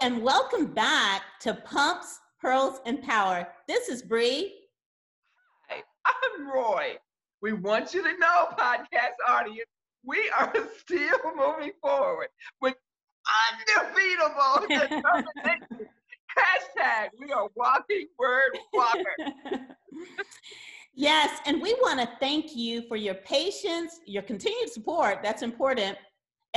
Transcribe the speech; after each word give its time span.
and 0.00 0.22
welcome 0.22 0.66
back 0.66 1.22
to 1.40 1.54
Pumps, 1.54 2.20
Pearls, 2.40 2.80
and 2.86 3.02
Power. 3.02 3.48
This 3.66 3.88
is 3.88 4.00
Bree. 4.00 4.54
Hi, 5.68 5.82
I'm 6.06 6.48
Roy. 6.48 6.96
We 7.42 7.52
want 7.54 7.94
you 7.94 8.02
to 8.02 8.18
know, 8.18 8.48
podcast 8.56 9.16
audience, 9.26 9.68
we 10.04 10.30
are 10.38 10.52
still 10.78 11.18
moving 11.36 11.72
forward 11.80 12.28
with 12.60 12.74
undefeatable 13.50 14.68
determination. 14.68 15.88
Hashtag, 16.36 17.08
we 17.18 17.32
are 17.32 17.48
walking 17.56 18.06
word 18.18 18.56
walker. 18.72 19.16
yes, 20.94 21.40
and 21.46 21.60
we 21.60 21.74
want 21.82 21.98
to 22.00 22.08
thank 22.20 22.54
you 22.54 22.86
for 22.86 22.96
your 22.96 23.14
patience, 23.14 23.98
your 24.06 24.22
continued 24.22 24.70
support. 24.70 25.20
That's 25.24 25.42
important. 25.42 25.98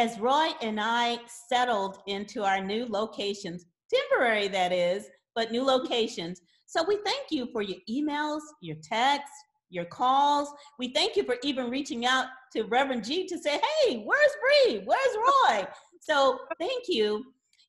As 0.01 0.17
Roy 0.19 0.47
and 0.63 0.79
I 0.81 1.19
settled 1.47 1.99
into 2.07 2.43
our 2.43 2.59
new 2.59 2.87
locations, 2.87 3.67
temporary 3.93 4.47
that 4.47 4.71
is, 4.73 5.05
but 5.35 5.51
new 5.51 5.59
mm-hmm. 5.59 5.83
locations. 5.83 6.41
So 6.65 6.83
we 6.87 6.97
thank 7.05 7.27
you 7.29 7.47
for 7.53 7.61
your 7.61 7.77
emails, 7.87 8.39
your 8.61 8.77
texts, 8.81 9.29
your 9.69 9.85
calls. 9.85 10.49
We 10.79 10.91
thank 10.91 11.15
you 11.15 11.23
for 11.23 11.35
even 11.43 11.69
reaching 11.69 12.07
out 12.07 12.25
to 12.53 12.63
Reverend 12.63 13.03
G 13.03 13.27
to 13.27 13.37
say, 13.37 13.59
hey, 13.83 14.01
where's 14.03 14.31
Bree? 14.41 14.81
Where's 14.85 15.17
Roy? 15.17 15.67
so 15.99 16.39
thank 16.57 16.85
you. 16.87 17.23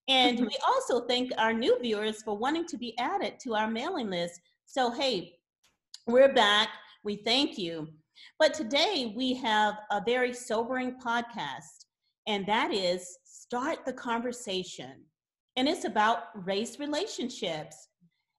And 0.09 0.39
mm-hmm. 0.39 0.47
we 0.47 0.57
also 0.67 1.07
thank 1.07 1.33
our 1.37 1.53
new 1.53 1.79
viewers 1.83 2.23
for 2.23 2.35
wanting 2.35 2.67
to 2.69 2.79
be 2.79 2.99
added 2.99 3.35
to 3.41 3.55
our 3.57 3.71
mailing 3.71 4.09
list. 4.09 4.41
So, 4.65 4.91
hey, 4.91 5.35
we're 6.07 6.33
back. 6.33 6.71
We 7.05 7.17
thank 7.17 7.59
you. 7.59 7.89
But 8.39 8.55
today 8.55 9.13
we 9.15 9.35
have 9.35 9.75
a 9.91 10.01
very 10.03 10.33
sobering 10.33 10.97
podcast, 10.99 11.85
and 12.27 12.47
that 12.47 12.73
is 12.73 13.19
Start 13.25 13.85
the 13.85 13.93
Conversation. 13.93 15.05
And 15.57 15.69
it's 15.69 15.85
about 15.85 16.25
race 16.47 16.79
relationships. 16.79 17.89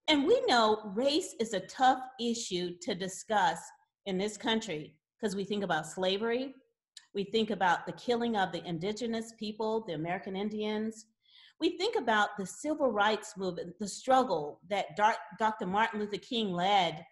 And 0.08 0.26
we 0.26 0.42
know 0.48 0.92
race 0.96 1.36
is 1.40 1.54
a 1.54 1.60
tough 1.62 2.00
issue 2.20 2.72
to 2.82 2.96
discuss 2.96 3.60
in 4.06 4.18
this 4.18 4.38
country 4.38 4.96
because 5.18 5.36
we 5.36 5.44
think 5.44 5.64
about 5.64 5.88
slavery, 5.88 6.54
we 7.14 7.24
think 7.24 7.52
about 7.52 7.86
the 7.86 7.94
killing 7.94 8.36
of 8.36 8.52
the 8.52 8.66
indigenous 8.68 9.34
people, 9.40 9.86
the 9.86 9.94
American 9.94 10.36
Indians. 10.36 11.06
We 11.60 11.78
think 11.78 11.96
about 11.96 12.30
the 12.38 12.46
civil 12.46 12.92
rights 12.92 13.36
movement, 13.38 13.78
the 13.80 13.88
struggle 13.88 14.60
that 14.70 14.98
Dr. 15.40 15.68
Martin 15.68 16.00
Luther 16.00 16.18
King 16.18 16.52
led. 16.52 17.06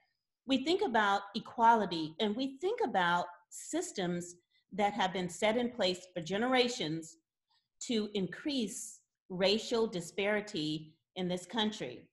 We 0.48 0.66
think 0.66 0.82
about 0.82 1.22
equality 1.36 2.16
and 2.20 2.36
we 2.36 2.58
think 2.60 2.80
about 2.84 3.26
systems 3.50 4.36
that 4.74 4.94
have 4.94 5.14
been 5.14 5.30
set 5.30 5.58
in 5.58 5.70
place 5.70 6.08
for 6.14 6.22
generations 6.22 7.18
to 7.88 8.10
increase 8.14 9.00
racial 9.30 9.88
disparity 9.88 10.94
in 11.16 11.28
this 11.28 11.46
country. 11.46 12.08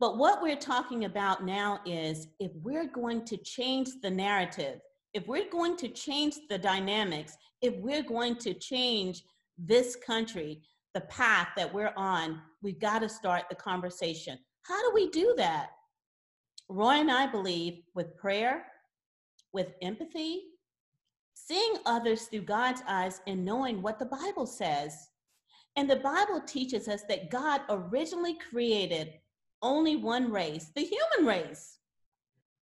But 0.00 0.16
what 0.16 0.42
we're 0.42 0.56
talking 0.56 1.04
about 1.04 1.44
now 1.44 1.80
is 1.84 2.28
if 2.38 2.52
we're 2.62 2.86
going 2.86 3.24
to 3.26 3.36
change 3.38 3.88
the 4.02 4.10
narrative, 4.10 4.80
if 5.12 5.26
we're 5.26 5.50
going 5.50 5.76
to 5.78 5.88
change 5.88 6.36
the 6.48 6.58
dynamics, 6.58 7.36
if 7.62 7.74
we're 7.76 8.02
going 8.02 8.36
to 8.36 8.54
change 8.54 9.24
this 9.58 9.96
country, 9.96 10.62
the 10.94 11.00
path 11.02 11.48
that 11.56 11.72
we're 11.72 11.92
on, 11.96 12.40
we've 12.62 12.78
got 12.80 13.00
to 13.00 13.08
start 13.08 13.44
the 13.50 13.56
conversation. 13.56 14.38
How 14.62 14.80
do 14.88 14.94
we 14.94 15.10
do 15.10 15.34
that? 15.36 15.70
Roy 16.68 16.96
and 17.00 17.10
I 17.10 17.26
believe 17.26 17.80
with 17.94 18.16
prayer, 18.16 18.66
with 19.52 19.68
empathy, 19.82 20.42
seeing 21.48 21.76
others 21.86 22.24
through 22.24 22.42
God's 22.42 22.82
eyes, 22.86 23.22
and 23.26 23.44
knowing 23.44 23.80
what 23.80 23.98
the 23.98 24.04
Bible 24.04 24.46
says. 24.46 25.08
And 25.76 25.88
the 25.88 25.96
Bible 25.96 26.42
teaches 26.46 26.88
us 26.88 27.04
that 27.08 27.30
God 27.30 27.62
originally 27.70 28.36
created 28.50 29.14
only 29.62 29.96
one 29.96 30.30
race, 30.30 30.70
the 30.74 30.82
human 30.82 31.26
race, 31.26 31.78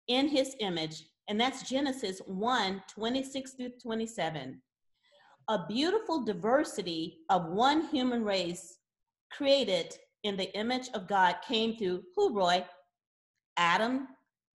in 0.08 0.28
his 0.28 0.54
image. 0.60 1.04
And 1.28 1.40
that's 1.40 1.68
Genesis 1.68 2.20
1 2.26 2.82
26 2.92 3.52
through 3.52 3.72
27. 3.82 4.60
A 5.48 5.66
beautiful 5.66 6.24
diversity 6.24 7.20
of 7.30 7.46
one 7.46 7.88
human 7.88 8.24
race 8.24 8.78
created 9.32 9.96
in 10.22 10.36
the 10.36 10.54
image 10.56 10.88
of 10.92 11.08
God 11.08 11.36
came 11.46 11.76
through 11.76 12.02
who, 12.14 12.34
Roy? 12.34 12.64
Adam 13.56 14.08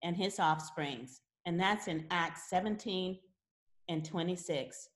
and 0.04 0.16
his 0.16 0.38
offsprings. 0.38 1.20
And 1.44 1.58
that's 1.58 1.88
in 1.88 2.06
Acts 2.10 2.48
17 2.50 3.18
and 3.92 4.04
26. 4.04 4.88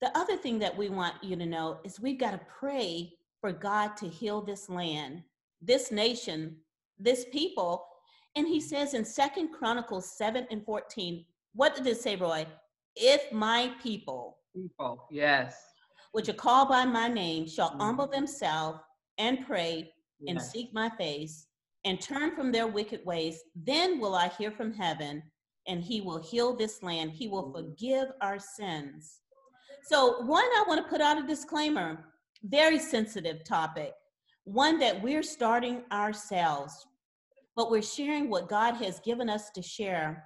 The 0.00 0.16
other 0.18 0.36
thing 0.36 0.58
that 0.58 0.76
we 0.76 0.88
want 0.88 1.14
you 1.22 1.36
to 1.36 1.46
know 1.46 1.78
is 1.84 2.00
we've 2.00 2.18
got 2.18 2.32
to 2.32 2.40
pray 2.58 3.12
for 3.40 3.52
God 3.52 3.96
to 3.98 4.08
heal 4.08 4.40
this 4.40 4.68
land, 4.68 5.22
this 5.62 5.92
nation, 5.92 6.56
this 6.98 7.26
people. 7.32 7.86
And 8.36 8.46
he 8.48 8.60
says 8.60 8.94
in 8.94 9.04
Second 9.04 9.52
Chronicles 9.52 10.16
7 10.16 10.46
and 10.50 10.64
14, 10.64 11.24
what 11.54 11.76
did 11.76 11.86
it 11.86 12.00
say, 12.00 12.16
Roy? 12.16 12.46
If 12.96 13.32
my 13.32 13.72
people, 13.82 14.38
people, 14.54 15.06
yes, 15.10 15.56
which 16.12 16.28
are 16.28 16.34
called 16.34 16.68
by 16.68 16.84
my 16.84 17.08
name, 17.08 17.46
shall 17.46 17.70
mm-hmm. 17.70 17.80
humble 17.80 18.06
themselves 18.06 18.80
and 19.18 19.46
pray 19.46 19.92
yes. 20.20 20.30
and 20.30 20.42
seek 20.42 20.72
my 20.72 20.90
face 20.90 21.46
and 21.84 22.00
turn 22.00 22.34
from 22.34 22.50
their 22.50 22.66
wicked 22.66 23.04
ways, 23.04 23.40
then 23.54 24.00
will 24.00 24.14
I 24.14 24.28
hear 24.28 24.50
from 24.50 24.72
heaven 24.72 25.22
and 25.66 25.82
he 25.82 26.00
will 26.00 26.22
heal 26.22 26.54
this 26.54 26.82
land. 26.82 27.12
He 27.12 27.28
will 27.28 27.44
mm-hmm. 27.44 27.70
forgive 27.70 28.08
our 28.20 28.38
sins 28.38 29.20
so, 29.86 30.22
one, 30.22 30.44
I 30.44 30.64
want 30.66 30.82
to 30.82 30.88
put 30.88 31.02
out 31.02 31.22
a 31.22 31.26
disclaimer 31.26 32.06
very 32.42 32.78
sensitive 32.78 33.44
topic, 33.44 33.92
one 34.44 34.78
that 34.78 35.02
we're 35.02 35.22
starting 35.22 35.82
ourselves, 35.92 36.86
but 37.54 37.70
we're 37.70 37.82
sharing 37.82 38.30
what 38.30 38.48
God 38.48 38.74
has 38.76 39.00
given 39.00 39.28
us 39.28 39.50
to 39.50 39.60
share. 39.60 40.24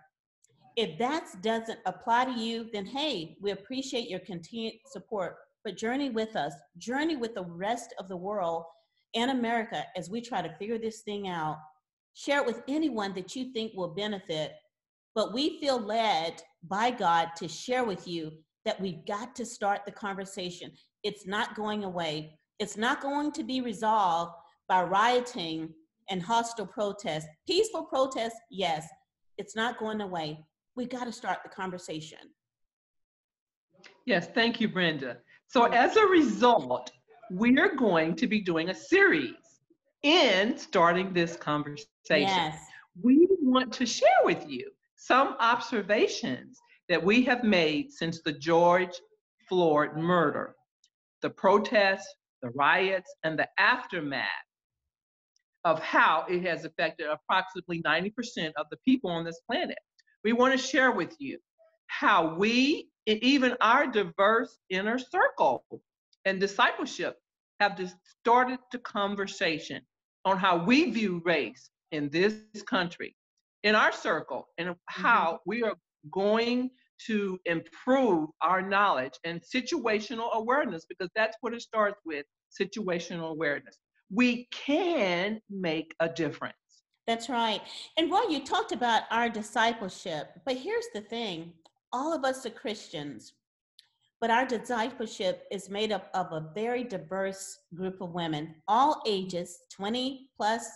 If 0.77 0.97
that 0.99 1.27
doesn't 1.43 1.81
apply 1.87 2.27
to 2.27 2.33
you, 2.33 2.69
then 2.73 2.87
hey, 2.87 3.37
we 3.41 3.51
appreciate 3.51 4.09
your 4.09 4.21
continued 4.21 4.75
support. 4.87 5.37
But 5.65 5.77
journey 5.77 6.11
with 6.11 6.37
us, 6.37 6.55
journey 6.79 7.17
with 7.17 7.35
the 7.35 7.45
rest 7.45 7.95
of 7.99 8.07
the 8.07 8.17
world 8.17 8.65
and 9.17 9.33
America 9.33 9.85
as 9.97 10.09
we 10.09 10.21
try 10.21 10.41
to 10.41 10.55
figure 10.57 10.79
this 10.79 11.01
thing 11.01 11.27
out. 11.27 11.59
Share 12.15 12.41
it 12.41 12.47
with 12.47 12.63
anyone 12.69 13.13
that 13.15 13.35
you 13.35 13.53
think 13.53 13.73
will 13.75 13.89
benefit. 13.89 14.53
But 15.19 15.33
we 15.33 15.59
feel 15.59 15.81
led 15.81 16.41
by 16.63 16.93
God 16.93 17.31
to 17.39 17.49
share 17.49 17.83
with 17.83 18.07
you 18.07 18.31
that 18.65 18.81
we've 18.81 19.05
got 19.05 19.35
to 19.35 19.45
start 19.45 19.81
the 19.85 19.91
conversation. 19.91 20.71
It's 21.03 21.27
not 21.27 21.57
going 21.57 21.83
away. 21.83 22.39
It's 22.61 22.77
not 22.77 23.03
going 23.03 23.33
to 23.33 23.43
be 23.43 23.61
resolved 23.61 24.31
by 24.69 24.85
rioting 24.85 25.75
and 26.09 26.23
hostile 26.23 26.69
protests. 26.69 27.27
Peaceful 27.49 27.83
protests, 27.83 28.39
yes, 28.49 28.87
it's 29.39 29.57
not 29.57 29.77
going 29.77 30.03
away. 30.03 30.39
We've 30.77 30.89
got 30.89 31.07
to 31.07 31.13
start 31.13 31.39
the 31.43 31.49
conversation. 31.49 32.21
Yes, 34.07 34.29
thank 34.29 34.61
you, 34.61 34.69
Brenda. 34.69 35.17
So, 35.49 35.65
as 35.65 35.97
a 35.97 36.07
result, 36.07 36.93
we're 37.33 37.75
going 37.75 38.15
to 38.15 38.29
be 38.29 38.41
doing 38.41 38.69
a 38.69 38.75
series 38.75 39.35
in 40.05 40.57
starting 40.57 41.13
this 41.13 41.35
conversation. 41.35 41.89
Yes. 42.09 42.61
We 43.03 43.27
want 43.41 43.73
to 43.73 43.85
share 43.85 44.23
with 44.23 44.49
you 44.49 44.71
some 44.99 45.37
observations 45.39 46.59
that 46.89 47.03
we 47.03 47.23
have 47.23 47.45
made 47.45 47.91
since 47.93 48.21
the 48.23 48.33
George 48.33 49.01
Floyd 49.49 49.97
murder, 49.97 50.55
the 51.23 51.31
protests, 51.31 52.13
the 52.43 52.51
riots, 52.51 53.15
and 53.25 53.39
the 53.39 53.49
aftermath 53.59 54.27
of 55.65 55.81
how 55.81 56.25
it 56.29 56.43
has 56.43 56.65
affected 56.65 57.07
approximately 57.07 57.81
90% 57.83 58.53
of 58.57 58.67
the 58.71 58.77
people 58.85 59.11
on 59.11 59.25
this 59.25 59.41
planet. 59.51 59.79
We 60.25 60.33
want 60.33 60.53
to 60.53 60.59
share 60.59 60.93
with 60.93 61.15
you 61.19 61.39
how 61.87 62.35
we, 62.35 62.89
even 63.07 63.57
our 63.61 63.87
diverse 63.87 64.59
inner 64.69 64.99
circle 64.99 65.65
and 66.25 66.41
discipleship, 66.41 67.17
have 67.61 67.81
started 68.21 68.59
the 68.73 68.79
conversation 68.79 69.83
on 70.25 70.39
how 70.39 70.65
we 70.65 70.91
view 70.91 71.23
race 71.25 71.71
in 71.93 72.09
this 72.11 72.35
country, 72.67 73.17
in 73.69 73.75
our 73.75 73.93
circle, 73.93 74.49
and 74.57 74.75
how 74.87 75.33
mm-hmm. 75.33 75.51
we 75.51 75.63
are 75.63 75.75
going 76.11 76.71
to 77.07 77.39
improve 77.45 78.31
our 78.41 78.63
knowledge 78.63 79.13
and 79.25 79.43
situational 79.43 80.33
awareness 80.33 80.87
because 80.89 81.11
that's 81.15 81.37
what 81.43 81.53
it 81.53 81.61
starts 81.61 82.01
with 82.07 82.25
situational 82.59 83.31
awareness. 83.31 83.77
We 84.11 84.49
can 84.53 85.39
make 85.51 85.95
a 86.01 86.09
difference. 86.09 86.55
That's 87.07 87.29
right. 87.29 87.61
And 87.99 88.11
while 88.11 88.31
you 88.33 88.43
talked 88.43 88.73
about 88.73 89.03
our 89.11 89.29
discipleship, 89.29 90.31
but 90.47 90.57
here's 90.57 90.89
the 90.95 91.03
thing 91.03 91.53
all 91.93 92.15
of 92.15 92.25
us 92.25 92.47
are 92.47 92.51
Christians, 92.51 93.35
but 94.19 94.31
our 94.31 94.47
discipleship 94.47 95.45
is 95.51 95.69
made 95.69 95.93
up 95.93 96.09
of 96.15 96.33
a 96.33 96.49
very 96.55 96.85
diverse 96.85 97.59
group 97.75 98.01
of 98.01 98.15
women, 98.15 98.55
all 98.67 99.03
ages 99.07 99.59
20 99.77 100.31
plus 100.39 100.67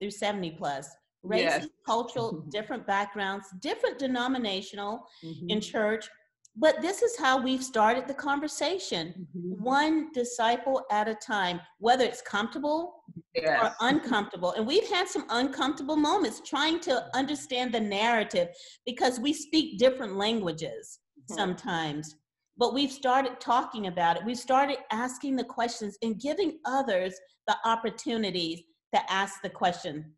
through 0.00 0.12
70 0.12 0.52
plus 0.52 0.94
race, 1.22 1.42
yes. 1.42 1.66
cultural, 1.84 2.44
different 2.50 2.86
backgrounds, 2.86 3.46
different 3.60 3.98
denominational 3.98 5.06
mm-hmm. 5.24 5.50
in 5.50 5.60
church, 5.60 6.08
but 6.58 6.80
this 6.80 7.02
is 7.02 7.16
how 7.18 7.40
we've 7.40 7.62
started 7.62 8.06
the 8.06 8.14
conversation 8.14 9.26
mm-hmm. 9.36 9.62
one 9.62 10.10
disciple 10.12 10.82
at 10.90 11.08
a 11.08 11.14
time 11.14 11.60
whether 11.78 12.04
it's 12.04 12.22
comfortable 12.22 13.04
yes. 13.34 13.58
or 13.62 13.88
uncomfortable 13.88 14.52
and 14.52 14.66
we've 14.66 14.88
had 14.88 15.06
some 15.06 15.26
uncomfortable 15.30 15.96
moments 15.96 16.40
trying 16.44 16.80
to 16.80 17.04
understand 17.14 17.72
the 17.72 17.80
narrative 17.80 18.48
because 18.84 19.20
we 19.20 19.32
speak 19.32 19.78
different 19.78 20.16
languages 20.16 21.00
mm-hmm. 21.18 21.34
sometimes 21.34 22.16
but 22.58 22.72
we've 22.72 22.92
started 22.92 23.38
talking 23.40 23.86
about 23.86 24.16
it 24.16 24.24
we've 24.24 24.38
started 24.38 24.78
asking 24.90 25.36
the 25.36 25.44
questions 25.44 25.98
and 26.02 26.20
giving 26.20 26.58
others 26.64 27.14
the 27.46 27.56
opportunities 27.64 28.62
to 28.94 29.12
ask 29.12 29.42
the 29.42 29.50
question 29.50 30.12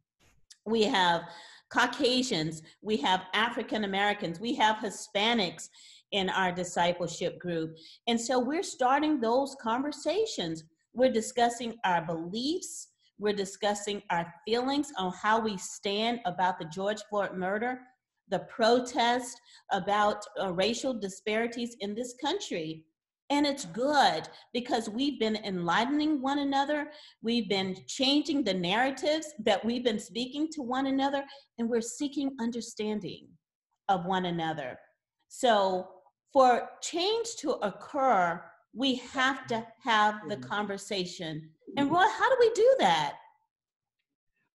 we 0.66 0.82
have 0.82 1.22
caucasians 1.70 2.62
we 2.82 2.96
have 2.96 3.22
african 3.34 3.84
americans 3.84 4.40
we 4.40 4.54
have 4.54 4.76
hispanics 4.76 5.68
in 6.12 6.30
our 6.30 6.52
discipleship 6.52 7.38
group. 7.38 7.76
And 8.06 8.20
so 8.20 8.38
we're 8.38 8.62
starting 8.62 9.20
those 9.20 9.56
conversations. 9.60 10.64
We're 10.94 11.12
discussing 11.12 11.76
our 11.84 12.04
beliefs, 12.04 12.88
we're 13.18 13.34
discussing 13.34 14.02
our 14.10 14.32
feelings 14.46 14.92
on 14.96 15.12
how 15.12 15.40
we 15.40 15.56
stand 15.58 16.20
about 16.24 16.58
the 16.58 16.66
George 16.66 17.02
Floyd 17.10 17.34
murder, 17.34 17.80
the 18.28 18.40
protest 18.40 19.40
about 19.72 20.22
uh, 20.40 20.52
racial 20.52 20.94
disparities 20.94 21.76
in 21.80 21.94
this 21.94 22.14
country. 22.22 22.84
And 23.30 23.46
it's 23.46 23.66
good 23.66 24.28
because 24.54 24.88
we've 24.88 25.20
been 25.20 25.36
enlightening 25.44 26.22
one 26.22 26.38
another. 26.38 26.88
We've 27.22 27.48
been 27.48 27.76
changing 27.86 28.44
the 28.44 28.54
narratives 28.54 29.26
that 29.44 29.62
we've 29.62 29.84
been 29.84 30.00
speaking 30.00 30.48
to 30.52 30.62
one 30.62 30.86
another, 30.86 31.22
and 31.58 31.68
we're 31.68 31.82
seeking 31.82 32.30
understanding 32.40 33.28
of 33.88 34.06
one 34.06 34.26
another. 34.26 34.78
So 35.28 35.88
for 36.32 36.70
change 36.80 37.36
to 37.40 37.52
occur, 37.62 38.42
we 38.74 38.96
have 39.12 39.46
to 39.48 39.66
have 39.82 40.28
the 40.28 40.36
mm-hmm. 40.36 40.48
conversation. 40.48 41.50
And 41.76 41.90
Roy, 41.90 42.06
how 42.06 42.28
do 42.30 42.36
we 42.40 42.50
do 42.54 42.76
that? 42.80 43.16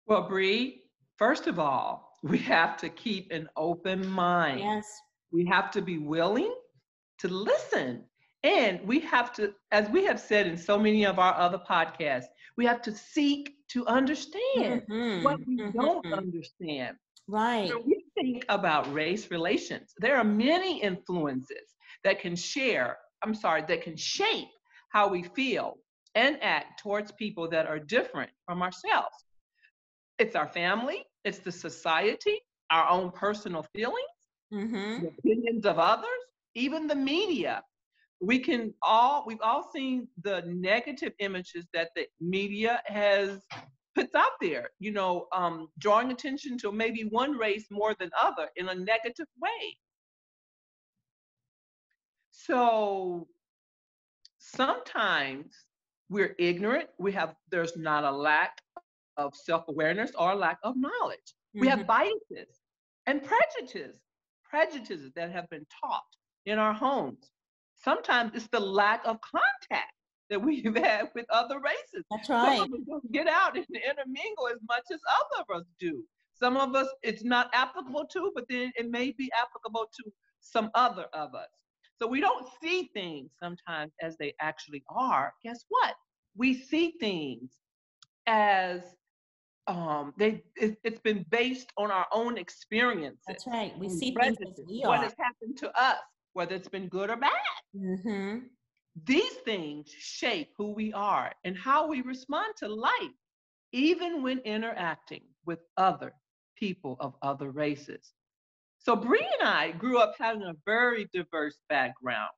Well, 0.05 0.27
Bree, 0.27 0.81
first 1.17 1.47
of 1.47 1.59
all, 1.59 2.17
we 2.23 2.37
have 2.39 2.77
to 2.77 2.89
keep 2.89 3.31
an 3.31 3.47
open 3.55 4.07
mind. 4.07 4.59
Yes. 4.59 4.85
We 5.31 5.45
have 5.45 5.71
to 5.71 5.81
be 5.81 5.97
willing 5.99 6.53
to 7.19 7.27
listen. 7.27 8.03
And 8.43 8.79
we 8.85 8.99
have 9.01 9.33
to, 9.33 9.53
as 9.71 9.89
we 9.89 10.05
have 10.05 10.19
said 10.19 10.47
in 10.47 10.57
so 10.57 10.77
many 10.77 11.05
of 11.05 11.19
our 11.19 11.33
other 11.35 11.59
podcasts, 11.69 12.27
we 12.57 12.65
have 12.65 12.81
to 12.83 12.95
seek 12.95 13.55
to 13.69 13.85
understand 13.87 14.83
mm-hmm. 14.89 15.23
what 15.23 15.39
we 15.45 15.57
mm-hmm. 15.57 15.77
don't 15.77 16.13
understand. 16.13 16.97
Right. 17.27 17.69
When 17.69 17.83
we 17.85 18.05
think 18.15 18.45
about 18.49 18.91
race 18.93 19.29
relations, 19.29 19.93
there 19.97 20.17
are 20.17 20.23
many 20.23 20.81
influences 20.81 21.75
that 22.03 22.19
can 22.19 22.35
share, 22.35 22.97
I'm 23.23 23.35
sorry, 23.35 23.63
that 23.67 23.81
can 23.83 23.95
shape 23.95 24.47
how 24.89 25.09
we 25.09 25.23
feel 25.23 25.77
and 26.15 26.41
act 26.41 26.81
towards 26.81 27.11
people 27.11 27.47
that 27.49 27.67
are 27.67 27.79
different 27.79 28.31
from 28.45 28.61
ourselves. 28.61 29.15
It's 30.17 30.35
our 30.35 30.47
family, 30.47 31.05
it's 31.23 31.39
the 31.39 31.51
society, 31.51 32.39
our 32.71 32.89
own 32.89 33.11
personal 33.11 33.65
feelings, 33.75 33.95
mm-hmm. 34.53 35.03
the 35.03 35.11
opinions 35.19 35.65
of 35.65 35.77
others, 35.77 36.07
even 36.55 36.87
the 36.87 36.95
media. 36.95 37.61
We 38.21 38.39
can 38.39 38.73
all, 38.81 39.23
we've 39.25 39.41
all 39.41 39.69
seen 39.73 40.07
the 40.23 40.43
negative 40.45 41.13
images 41.19 41.65
that 41.73 41.89
the 41.95 42.05
media 42.19 42.81
has 42.85 43.41
puts 43.95 44.13
out 44.15 44.33
there, 44.41 44.69
you 44.79 44.91
know, 44.91 45.27
um, 45.33 45.69
drawing 45.79 46.11
attention 46.11 46.57
to 46.59 46.71
maybe 46.71 47.03
one 47.09 47.33
race 47.37 47.65
more 47.71 47.95
than 47.99 48.09
other 48.19 48.49
in 48.55 48.69
a 48.69 48.75
negative 48.75 49.27
way. 49.41 49.77
So 52.31 53.27
sometimes 54.37 55.53
we're 56.09 56.35
ignorant. 56.39 56.89
We 56.97 57.11
have 57.13 57.35
there's 57.51 57.77
not 57.77 58.03
a 58.03 58.11
lack 58.11 58.57
of 59.17 59.35
self-awareness 59.35 60.11
or 60.17 60.31
a 60.31 60.35
lack 60.35 60.59
of 60.63 60.75
knowledge. 60.75 61.19
Mm-hmm. 61.55 61.61
We 61.61 61.67
have 61.67 61.79
mm-hmm. 61.79 61.87
biases 61.87 62.59
and 63.05 63.21
prejudices, 63.23 63.99
prejudices 64.43 65.11
that 65.15 65.31
have 65.31 65.49
been 65.49 65.65
taught 65.81 66.01
in 66.45 66.57
our 66.57 66.73
homes. 66.73 67.29
Sometimes 67.83 68.31
it's 68.35 68.47
the 68.47 68.59
lack 68.59 69.01
of 69.05 69.17
contact 69.21 69.93
that 70.29 70.41
we've 70.41 70.75
had 70.75 71.09
with 71.15 71.25
other 71.29 71.59
races. 71.59 72.05
That's 72.11 72.29
right. 72.29 72.57
Some 72.57 72.73
of 72.73 72.79
us 72.79 72.85
don't 72.87 73.11
get 73.11 73.27
out 73.27 73.55
and 73.55 73.65
intermingle 73.67 74.47
as 74.51 74.59
much 74.67 74.83
as 74.93 74.99
other 75.19 75.45
of 75.49 75.61
us 75.61 75.65
do. 75.79 76.03
Some 76.33 76.55
of 76.57 76.75
us 76.75 76.87
it's 77.03 77.23
not 77.23 77.49
applicable 77.53 78.05
to, 78.13 78.31
but 78.33 78.45
then 78.49 78.71
it 78.77 78.89
may 78.89 79.11
be 79.11 79.29
applicable 79.37 79.89
to 79.97 80.11
some 80.39 80.69
other 80.73 81.05
of 81.13 81.35
us. 81.35 81.49
So 81.97 82.07
we 82.07 82.21
don't 82.21 82.47
see 82.61 82.89
things 82.93 83.31
sometimes 83.41 83.91
as 84.01 84.15
they 84.17 84.33
actually 84.39 84.83
are. 84.89 85.33
Guess 85.43 85.65
what? 85.67 85.95
We 86.37 86.53
see 86.53 86.93
things 86.99 87.51
as 88.25 88.81
um, 89.67 90.13
they 90.17 90.41
it, 90.55 90.77
has 90.85 90.99
been 90.99 91.25
based 91.29 91.71
on 91.77 91.91
our 91.91 92.07
own 92.13 92.37
experiences. 92.37 93.19
That's 93.27 93.47
right. 93.47 93.77
We 93.77 93.89
see 93.89 94.15
things 94.15 94.37
as 94.41 94.59
we 94.65 94.83
are. 94.83 94.89
What 94.89 95.01
has 95.01 95.13
happened 95.19 95.57
to 95.57 95.79
us, 95.79 95.97
whether 96.33 96.55
it's 96.55 96.67
been 96.67 96.87
good 96.87 97.09
or 97.09 97.17
bad. 97.17 97.31
Mm-hmm. 97.75 98.39
These 99.05 99.33
things 99.45 99.89
shape 99.97 100.49
who 100.57 100.71
we 100.73 100.91
are 100.93 101.31
and 101.43 101.57
how 101.57 101.87
we 101.87 102.01
respond 102.01 102.53
to 102.57 102.67
life, 102.67 103.15
even 103.71 104.23
when 104.23 104.39
interacting 104.39 105.23
with 105.45 105.59
other 105.77 106.13
people 106.57 106.97
of 106.99 107.13
other 107.21 107.51
races. 107.51 108.11
So 108.79 108.95
Bree 108.95 109.27
and 109.39 109.47
I 109.47 109.71
grew 109.71 109.99
up 109.99 110.15
having 110.19 110.43
a 110.43 110.53
very 110.65 111.07
diverse 111.13 111.57
background 111.69 112.29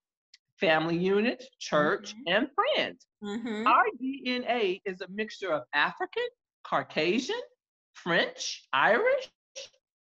family 0.59 0.97
unit, 0.97 1.43
church, 1.59 2.13
mm-hmm. 2.13 2.35
and 2.35 2.47
friends. 2.53 3.07
Mm-hmm. 3.23 3.67
Our 3.67 3.85
DNA 4.01 4.79
is 4.85 5.01
a 5.01 5.07
mixture 5.09 5.51
of 5.51 5.63
African, 5.73 6.23
Caucasian, 6.63 7.41
French, 7.93 8.67
Irish, 8.71 9.29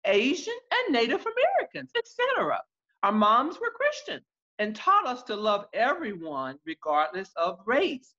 Asian, 0.07 0.55
and 0.71 0.95
Native 0.95 1.25
Americans, 1.27 1.91
etc. 1.99 2.61
Our 3.07 3.13
moms 3.13 3.61
were 3.61 3.71
Christian 3.71 4.21
and 4.59 4.75
taught 4.75 5.07
us 5.07 5.23
to 5.31 5.37
love 5.37 5.67
everyone 5.73 6.59
regardless 6.67 7.31
of 7.37 7.61
race. 7.65 8.17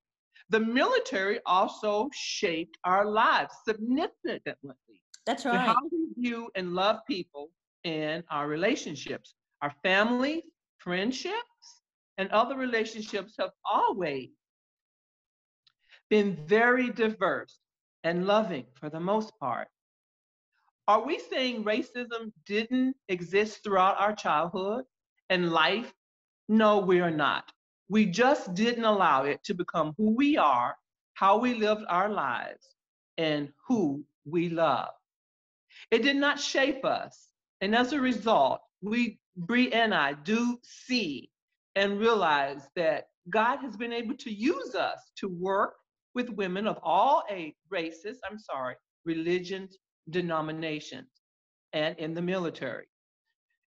The 0.49 0.61
military 0.61 1.41
also 1.45 2.09
shaped 2.13 2.77
our 2.85 3.03
lives 3.05 3.53
significantly. 3.65 5.01
That's 5.25 5.43
right. 5.43 5.59
How 5.59 5.75
we 5.91 6.07
view 6.17 6.49
and 6.55 6.73
love 6.73 6.99
people 7.05 7.49
in 7.83 8.23
our 8.31 8.47
relationships. 8.47 9.35
Our 9.61 9.73
family, 9.83 10.45
friendships, 10.77 11.81
and 12.17 12.29
other 12.29 12.55
relationships 12.55 13.35
have 13.39 13.51
always 13.69 14.29
been 16.09 16.37
very 16.47 16.91
diverse 16.91 17.59
and 18.05 18.25
loving 18.25 18.67
for 18.79 18.89
the 18.89 19.01
most 19.01 19.37
part. 19.37 19.67
Are 20.87 21.05
we 21.05 21.19
saying 21.19 21.63
racism 21.63 22.31
didn't 22.45 22.95
exist 23.09 23.63
throughout 23.63 23.99
our 23.99 24.15
childhood 24.15 24.85
and 25.29 25.51
life 25.51 25.93
no, 26.49 26.79
we 26.79 27.01
are 27.01 27.11
not. 27.11 27.51
We 27.89 28.05
just 28.05 28.53
didn't 28.53 28.85
allow 28.85 29.23
it 29.23 29.43
to 29.43 29.53
become 29.53 29.93
who 29.97 30.11
we 30.15 30.37
are, 30.37 30.75
how 31.13 31.37
we 31.37 31.53
lived 31.53 31.83
our 31.89 32.09
lives, 32.09 32.75
and 33.17 33.51
who 33.67 34.03
we 34.25 34.49
love. 34.49 34.89
It 35.91 36.03
did 36.03 36.15
not 36.15 36.39
shape 36.39 36.85
us. 36.85 37.29
And 37.61 37.75
as 37.75 37.91
a 37.91 37.99
result, 37.99 38.61
we, 38.81 39.19
Bree 39.35 39.71
and 39.71 39.93
I, 39.93 40.13
do 40.13 40.57
see 40.63 41.31
and 41.75 41.99
realize 41.99 42.67
that 42.75 43.07
God 43.29 43.57
has 43.57 43.75
been 43.75 43.93
able 43.93 44.15
to 44.15 44.31
use 44.31 44.73
us 44.73 45.11
to 45.17 45.27
work 45.27 45.75
with 46.13 46.29
women 46.29 46.65
of 46.65 46.79
all 46.81 47.23
age, 47.29 47.55
races, 47.69 48.19
I'm 48.29 48.39
sorry, 48.39 48.75
religions, 49.05 49.77
denominations, 50.09 51.09
and 51.73 51.97
in 51.97 52.13
the 52.13 52.21
military. 52.21 52.85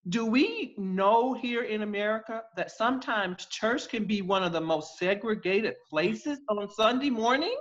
Do 0.09 0.25
we 0.25 0.75
know 0.79 1.35
here 1.35 1.65
in 1.65 1.83
America 1.83 2.43
that 2.57 2.71
sometimes 2.71 3.45
church 3.47 3.89
can 3.89 4.05
be 4.05 4.23
one 4.23 4.43
of 4.43 4.53
the 4.53 4.61
most 4.61 4.99
segregated 4.99 5.75
places 5.91 6.39
on 6.49 6.71
Sunday 6.71 7.11
mornings? 7.11 7.53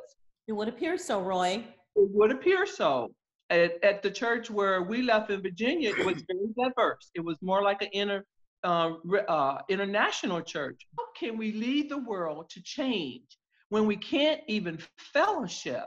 It 0.48 0.54
would 0.54 0.70
appear 0.70 0.98
so, 0.98 1.22
Roy. 1.22 1.66
It 1.96 2.10
would 2.12 2.32
appear 2.32 2.66
so. 2.66 3.12
At, 3.50 3.84
at 3.84 4.02
the 4.02 4.12
church 4.12 4.50
where 4.50 4.84
we 4.84 5.02
left 5.02 5.32
in 5.32 5.42
Virginia, 5.42 5.90
it 5.90 6.06
was 6.06 6.24
very 6.32 6.70
diverse. 6.70 7.12
It 7.14 7.26
was 7.26 7.38
more 7.42 7.62
like 7.62 7.82
an 7.82 7.90
inter, 7.92 8.24
uh, 8.64 8.92
uh, 9.28 9.62
international 9.68 10.42
church. 10.42 10.88
How 10.98 11.06
can 11.18 11.38
we 11.38 11.52
lead 11.52 11.90
the 11.90 11.98
world 11.98 12.50
to 12.52 12.64
change 12.64 13.38
when 13.68 13.86
we 13.86 13.98
can't 13.98 14.42
even 14.48 14.80
fellowship 14.98 15.86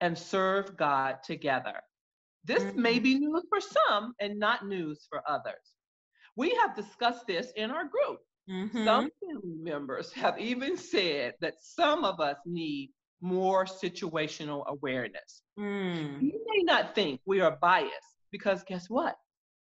and 0.00 0.16
serve 0.16 0.76
God 0.76 1.16
together? 1.24 1.80
This 2.48 2.64
mm-hmm. 2.64 2.82
may 2.82 2.98
be 2.98 3.18
news 3.18 3.44
for 3.50 3.60
some 3.60 4.14
and 4.20 4.38
not 4.38 4.66
news 4.66 5.06
for 5.10 5.22
others. 5.28 5.74
We 6.34 6.54
have 6.54 6.74
discussed 6.74 7.26
this 7.26 7.52
in 7.56 7.70
our 7.70 7.84
group. 7.84 8.20
Mm-hmm. 8.50 8.84
Some 8.84 9.10
family 9.20 9.56
members 9.62 10.10
have 10.12 10.40
even 10.40 10.78
said 10.78 11.34
that 11.42 11.56
some 11.60 12.06
of 12.06 12.20
us 12.20 12.38
need 12.46 12.90
more 13.20 13.66
situational 13.66 14.64
awareness. 14.66 15.42
Mm. 15.58 16.22
You 16.22 16.44
may 16.46 16.62
not 16.62 16.94
think 16.94 17.20
we 17.26 17.40
are 17.40 17.58
biased 17.60 17.92
because 18.32 18.62
guess 18.64 18.88
what? 18.88 19.16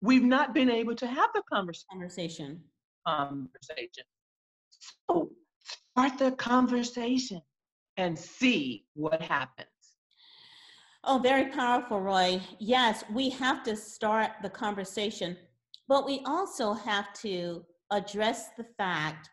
We've 0.00 0.24
not 0.24 0.54
been 0.54 0.70
able 0.70 0.94
to 0.94 1.06
have 1.06 1.28
the 1.34 1.42
conversation. 1.52 1.84
Conversation. 1.92 2.62
conversation. 3.06 4.04
So 5.10 5.30
start 5.94 6.18
the 6.18 6.32
conversation 6.32 7.42
and 7.98 8.18
see 8.18 8.86
what 8.94 9.20
happens. 9.20 9.68
Oh, 11.04 11.18
very 11.18 11.46
powerful, 11.46 12.00
Roy. 12.00 12.42
Yes, 12.58 13.04
we 13.10 13.30
have 13.30 13.62
to 13.62 13.74
start 13.74 14.32
the 14.42 14.50
conversation, 14.50 15.36
but 15.88 16.04
we 16.04 16.20
also 16.26 16.74
have 16.74 17.12
to 17.22 17.64
address 17.90 18.50
the 18.58 18.66
fact 18.76 19.30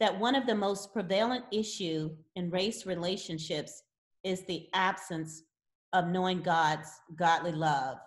that 0.00 0.18
one 0.18 0.34
of 0.34 0.46
the 0.46 0.54
most 0.54 0.92
prevalent 0.92 1.44
issue 1.52 2.10
in 2.34 2.50
race 2.50 2.86
relationships 2.86 3.84
is 4.24 4.44
the 4.46 4.66
absence 4.74 5.44
of 5.92 6.08
knowing 6.08 6.42
God's 6.42 6.90
godly 7.14 7.52
love. 7.52 7.98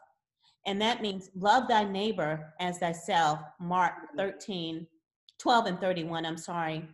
And 0.66 0.82
that 0.82 1.02
means 1.02 1.30
love 1.36 1.70
thy 1.70 1.86
neighbor 1.86 2.54
as 2.60 2.80
thyself, 2.80 3.40
Mark 3.62 3.94
mm-hmm. 3.94 4.18
13, 4.18 4.88
12 5.40 5.66
and 5.68 5.80
31, 5.80 6.26
I'm 6.26 6.38
sorry. 6.38 6.86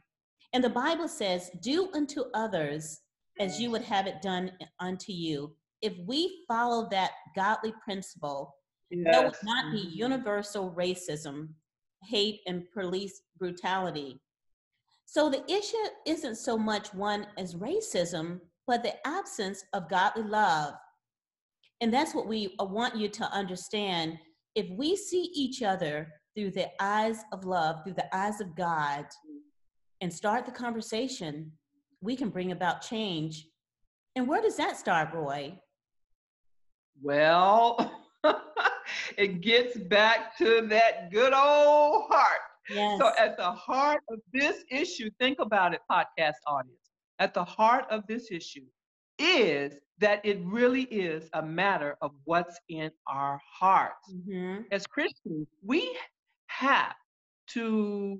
And 0.53 0.63
the 0.63 0.69
Bible 0.69 1.07
says, 1.07 1.49
do 1.61 1.89
unto 1.95 2.25
others 2.35 3.01
as 3.39 3.59
you 3.59 3.71
would 3.71 3.81
have 3.81 4.05
it 4.05 4.21
done 4.21 4.51
unto 4.79 5.11
you. 5.11 5.55
If 5.83 5.93
we 6.07 6.45
follow 6.47 6.87
that 6.91 7.11
godly 7.35 7.73
principle, 7.83 8.55
yes. 8.89 9.03
there 9.11 9.25
would 9.25 9.35
not 9.43 9.71
be 9.73 9.89
universal 9.93 10.73
racism, 10.75 11.49
hate, 12.01 12.39
and 12.47 12.63
police 12.73 13.21
brutality. 13.37 14.19
So 15.05 15.29
the 15.29 15.43
issue 15.51 15.75
isn't 16.07 16.37
so 16.37 16.57
much 16.57 16.93
one 16.93 17.27
as 17.37 17.55
racism, 17.55 18.39
but 18.65 18.81
the 18.81 18.95
absence 19.05 19.65
of 19.73 19.89
godly 19.89 20.23
love. 20.23 20.73
And 21.81 21.93
that's 21.93 22.15
what 22.15 22.27
we 22.27 22.55
uh, 22.59 22.65
want 22.65 22.95
you 22.95 23.09
to 23.09 23.25
understand. 23.25 24.17
If 24.55 24.69
we 24.69 24.95
see 24.95 25.29
each 25.35 25.61
other 25.61 26.07
through 26.33 26.51
the 26.51 26.69
eyes 26.79 27.17
of 27.33 27.43
love, 27.43 27.83
through 27.83 27.95
the 27.95 28.15
eyes 28.15 28.39
of 28.39 28.55
God, 28.55 29.05
and 29.99 30.11
start 30.11 30.45
the 30.45 30.51
conversation, 30.51 31.51
we 32.01 32.15
can 32.15 32.29
bring 32.29 32.53
about 32.53 32.81
change. 32.81 33.47
And 34.15 34.27
where 34.27 34.41
does 34.41 34.57
that 34.57 34.77
start, 34.77 35.13
Roy? 35.13 35.57
Well, 37.01 37.91
it 39.17 39.41
gets 39.41 39.77
back 39.77 40.37
to 40.37 40.67
that 40.67 41.11
good 41.11 41.33
old 41.33 42.05
heart. 42.09 42.41
Yes. 42.69 42.99
So, 42.99 43.11
at 43.19 43.37
the 43.37 43.51
heart 43.51 44.01
of 44.09 44.19
this 44.31 44.63
issue, 44.71 45.09
think 45.19 45.39
about 45.39 45.73
it, 45.73 45.81
podcast 45.91 46.35
audience. 46.47 46.77
At 47.19 47.33
the 47.33 47.43
heart 47.43 47.85
of 47.89 48.07
this 48.07 48.31
issue 48.31 48.65
is 49.19 49.75
that 49.99 50.25
it 50.25 50.39
really 50.43 50.83
is 50.83 51.29
a 51.33 51.41
matter 51.41 51.97
of 52.01 52.11
what's 52.23 52.59
in 52.69 52.91
our 53.07 53.39
hearts. 53.59 54.11
Mm-hmm. 54.11 54.63
As 54.71 54.87
Christians, 54.87 55.47
we 55.63 55.95
have 56.47 56.95
to, 57.49 58.19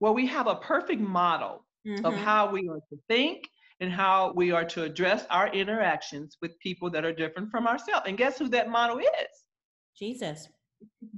well, 0.00 0.14
we 0.14 0.26
have 0.26 0.46
a 0.46 0.56
perfect 0.56 1.00
model 1.00 1.64
mm-hmm. 1.86 2.04
of 2.04 2.14
how 2.14 2.50
we 2.50 2.68
are 2.68 2.80
to 2.90 2.98
think 3.08 3.48
and 3.80 3.92
how 3.92 4.32
we 4.34 4.52
are 4.52 4.64
to 4.64 4.84
address 4.84 5.26
our 5.30 5.48
interactions 5.52 6.36
with 6.40 6.58
people 6.60 6.90
that 6.90 7.04
are 7.04 7.12
different 7.12 7.50
from 7.50 7.66
ourselves. 7.66 8.04
And 8.06 8.16
guess 8.16 8.38
who 8.38 8.48
that 8.48 8.70
model 8.70 8.98
is? 8.98 9.44
Jesus. 9.98 10.48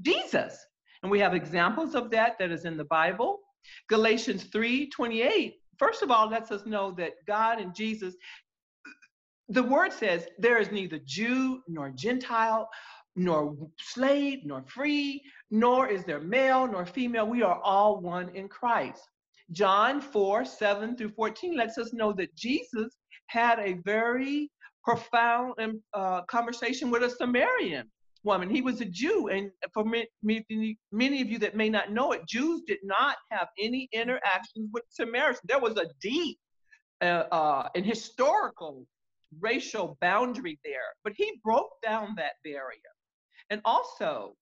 Jesus. 0.02 0.66
And 1.02 1.10
we 1.10 1.20
have 1.20 1.34
examples 1.34 1.94
of 1.94 2.10
that 2.10 2.38
that 2.38 2.50
is 2.50 2.64
in 2.64 2.76
the 2.76 2.84
Bible. 2.84 3.40
Galatians 3.88 4.44
3 4.44 4.88
28, 4.88 5.54
first 5.78 6.02
of 6.02 6.10
all, 6.10 6.28
lets 6.28 6.50
us 6.50 6.66
know 6.66 6.92
that 6.92 7.12
God 7.26 7.60
and 7.60 7.74
Jesus, 7.74 8.14
the 9.48 9.62
word 9.62 9.92
says, 9.92 10.26
there 10.38 10.58
is 10.58 10.70
neither 10.70 10.98
Jew 11.04 11.60
nor 11.68 11.90
Gentile, 11.90 12.68
nor 13.16 13.56
slave 13.78 14.40
nor 14.44 14.64
free, 14.66 15.22
nor 15.50 15.88
is 15.88 16.04
there 16.04 16.20
male 16.20 16.66
nor 16.66 16.86
female. 16.86 17.26
We 17.26 17.42
are 17.42 17.60
all 17.62 18.00
one 18.00 18.30
in 18.30 18.48
Christ. 18.48 19.02
John 19.52 20.00
4 20.00 20.44
7 20.44 20.96
through 20.96 21.10
14 21.10 21.56
lets 21.56 21.78
us 21.78 21.92
know 21.92 22.12
that 22.12 22.34
Jesus 22.34 22.96
had 23.28 23.58
a 23.58 23.74
very 23.84 24.50
profound 24.84 25.54
uh, 25.94 26.22
conversation 26.22 26.90
with 26.90 27.02
a 27.02 27.10
Samaritan 27.10 27.90
woman. 28.24 28.50
He 28.50 28.62
was 28.62 28.80
a 28.80 28.84
Jew. 28.84 29.28
And 29.28 29.50
for 29.72 29.84
many, 29.84 30.78
many 30.92 31.20
of 31.20 31.28
you 31.28 31.38
that 31.38 31.56
may 31.56 31.68
not 31.68 31.92
know 31.92 32.12
it, 32.12 32.26
Jews 32.26 32.62
did 32.66 32.78
not 32.82 33.16
have 33.30 33.48
any 33.58 33.88
interactions 33.92 34.68
with 34.72 34.84
Samaritans. 34.88 35.40
There 35.44 35.60
was 35.60 35.76
a 35.76 35.86
deep 36.00 36.38
uh, 37.00 37.24
uh, 37.30 37.68
and 37.74 37.84
historical 37.84 38.86
racial 39.40 39.96
boundary 40.00 40.58
there, 40.64 40.94
but 41.04 41.12
he 41.16 41.40
broke 41.44 41.70
down 41.82 42.14
that 42.16 42.32
barrier. 42.44 42.94
And 43.50 43.60
also, 43.64 44.34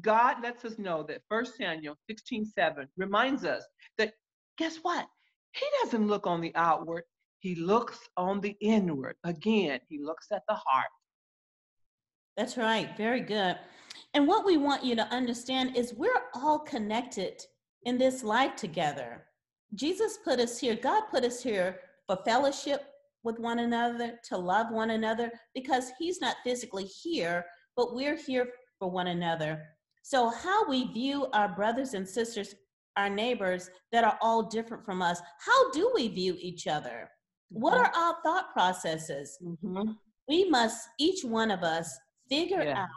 God 0.00 0.42
lets 0.42 0.64
us 0.64 0.78
know 0.78 1.02
that 1.04 1.20
1 1.28 1.46
Samuel 1.46 1.96
16 2.08 2.46
7 2.46 2.88
reminds 2.96 3.44
us 3.44 3.62
that 3.98 4.14
guess 4.58 4.78
what? 4.82 5.06
He 5.52 5.66
doesn't 5.82 6.06
look 6.06 6.26
on 6.26 6.40
the 6.40 6.54
outward, 6.54 7.04
he 7.38 7.54
looks 7.56 7.98
on 8.16 8.40
the 8.40 8.56
inward. 8.60 9.16
Again, 9.24 9.80
he 9.88 9.98
looks 9.98 10.28
at 10.32 10.42
the 10.48 10.54
heart. 10.54 10.86
That's 12.36 12.56
right. 12.56 12.96
Very 12.96 13.20
good. 13.20 13.58
And 14.14 14.26
what 14.26 14.46
we 14.46 14.56
want 14.56 14.84
you 14.84 14.94
to 14.96 15.06
understand 15.08 15.76
is 15.76 15.94
we're 15.94 16.10
all 16.34 16.58
connected 16.60 17.42
in 17.84 17.98
this 17.98 18.22
life 18.22 18.56
together. 18.56 19.24
Jesus 19.74 20.18
put 20.24 20.38
us 20.38 20.58
here, 20.58 20.76
God 20.76 21.04
put 21.10 21.24
us 21.24 21.42
here 21.42 21.80
for 22.06 22.18
fellowship 22.24 22.84
with 23.24 23.38
one 23.38 23.60
another, 23.60 24.18
to 24.28 24.36
love 24.36 24.70
one 24.70 24.90
another, 24.90 25.30
because 25.54 25.92
He's 25.98 26.20
not 26.20 26.36
physically 26.44 26.84
here, 26.84 27.44
but 27.76 27.94
we're 27.94 28.16
here 28.16 28.48
for 28.78 28.90
one 28.90 29.08
another. 29.08 29.62
So, 30.02 30.30
how 30.30 30.68
we 30.68 30.92
view 30.92 31.26
our 31.32 31.48
brothers 31.48 31.94
and 31.94 32.08
sisters, 32.08 32.54
our 32.96 33.10
neighbors 33.10 33.70
that 33.92 34.04
are 34.04 34.18
all 34.20 34.42
different 34.42 34.84
from 34.84 35.02
us, 35.02 35.20
how 35.44 35.70
do 35.70 35.90
we 35.94 36.08
view 36.08 36.36
each 36.38 36.66
other? 36.66 37.10
What 37.50 37.74
mm-hmm. 37.74 37.98
are 37.98 38.04
our 38.04 38.16
thought 38.22 38.52
processes? 38.52 39.38
Mm-hmm. 39.42 39.92
We 40.28 40.48
must, 40.48 40.88
each 40.98 41.24
one 41.24 41.50
of 41.50 41.62
us, 41.62 41.98
figure 42.28 42.62
yeah. 42.62 42.82
out 42.82 42.88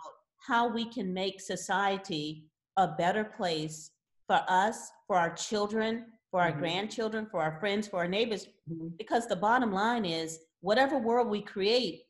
how 0.47 0.67
we 0.67 0.85
can 0.85 1.13
make 1.13 1.41
society 1.41 2.45
a 2.77 2.87
better 2.87 3.23
place 3.23 3.91
for 4.27 4.41
us, 4.47 4.91
for 5.07 5.17
our 5.17 5.33
children, 5.33 6.05
for 6.31 6.41
our 6.41 6.51
mm-hmm. 6.51 6.59
grandchildren, 6.59 7.27
for 7.31 7.41
our 7.41 7.59
friends, 7.59 7.87
for 7.87 7.97
our 7.97 8.07
neighbors. 8.07 8.47
Mm-hmm. 8.71 8.89
Because 8.97 9.27
the 9.27 9.35
bottom 9.35 9.71
line 9.71 10.05
is, 10.05 10.39
whatever 10.61 10.97
world 10.97 11.29
we 11.29 11.41
create, 11.41 12.03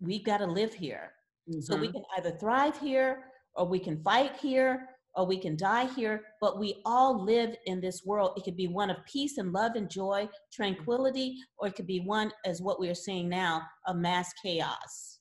we've 0.00 0.24
got 0.24 0.38
to 0.38 0.46
live 0.46 0.74
here. 0.74 1.12
So 1.60 1.76
we 1.76 1.88
mm-hmm. 1.88 1.94
can 1.94 2.04
either 2.16 2.30
thrive 2.38 2.78
here, 2.78 3.24
or 3.54 3.66
we 3.66 3.80
can 3.80 4.00
fight 4.04 4.36
here, 4.36 4.89
or 5.14 5.26
we 5.26 5.38
can 5.38 5.56
die 5.56 5.86
here, 5.86 6.22
but 6.40 6.58
we 6.58 6.80
all 6.84 7.24
live 7.24 7.54
in 7.66 7.80
this 7.80 8.02
world. 8.04 8.32
It 8.36 8.44
could 8.44 8.56
be 8.56 8.68
one 8.68 8.90
of 8.90 8.96
peace 9.10 9.38
and 9.38 9.52
love 9.52 9.72
and 9.74 9.90
joy, 9.90 10.28
tranquility, 10.52 11.36
or 11.58 11.68
it 11.68 11.74
could 11.74 11.86
be 11.86 12.00
one, 12.00 12.30
as 12.44 12.62
what 12.62 12.80
we 12.80 12.88
are 12.88 12.94
seeing 12.94 13.28
now, 13.28 13.62
of 13.86 13.96
mass 13.96 14.32
chaos 14.42 15.18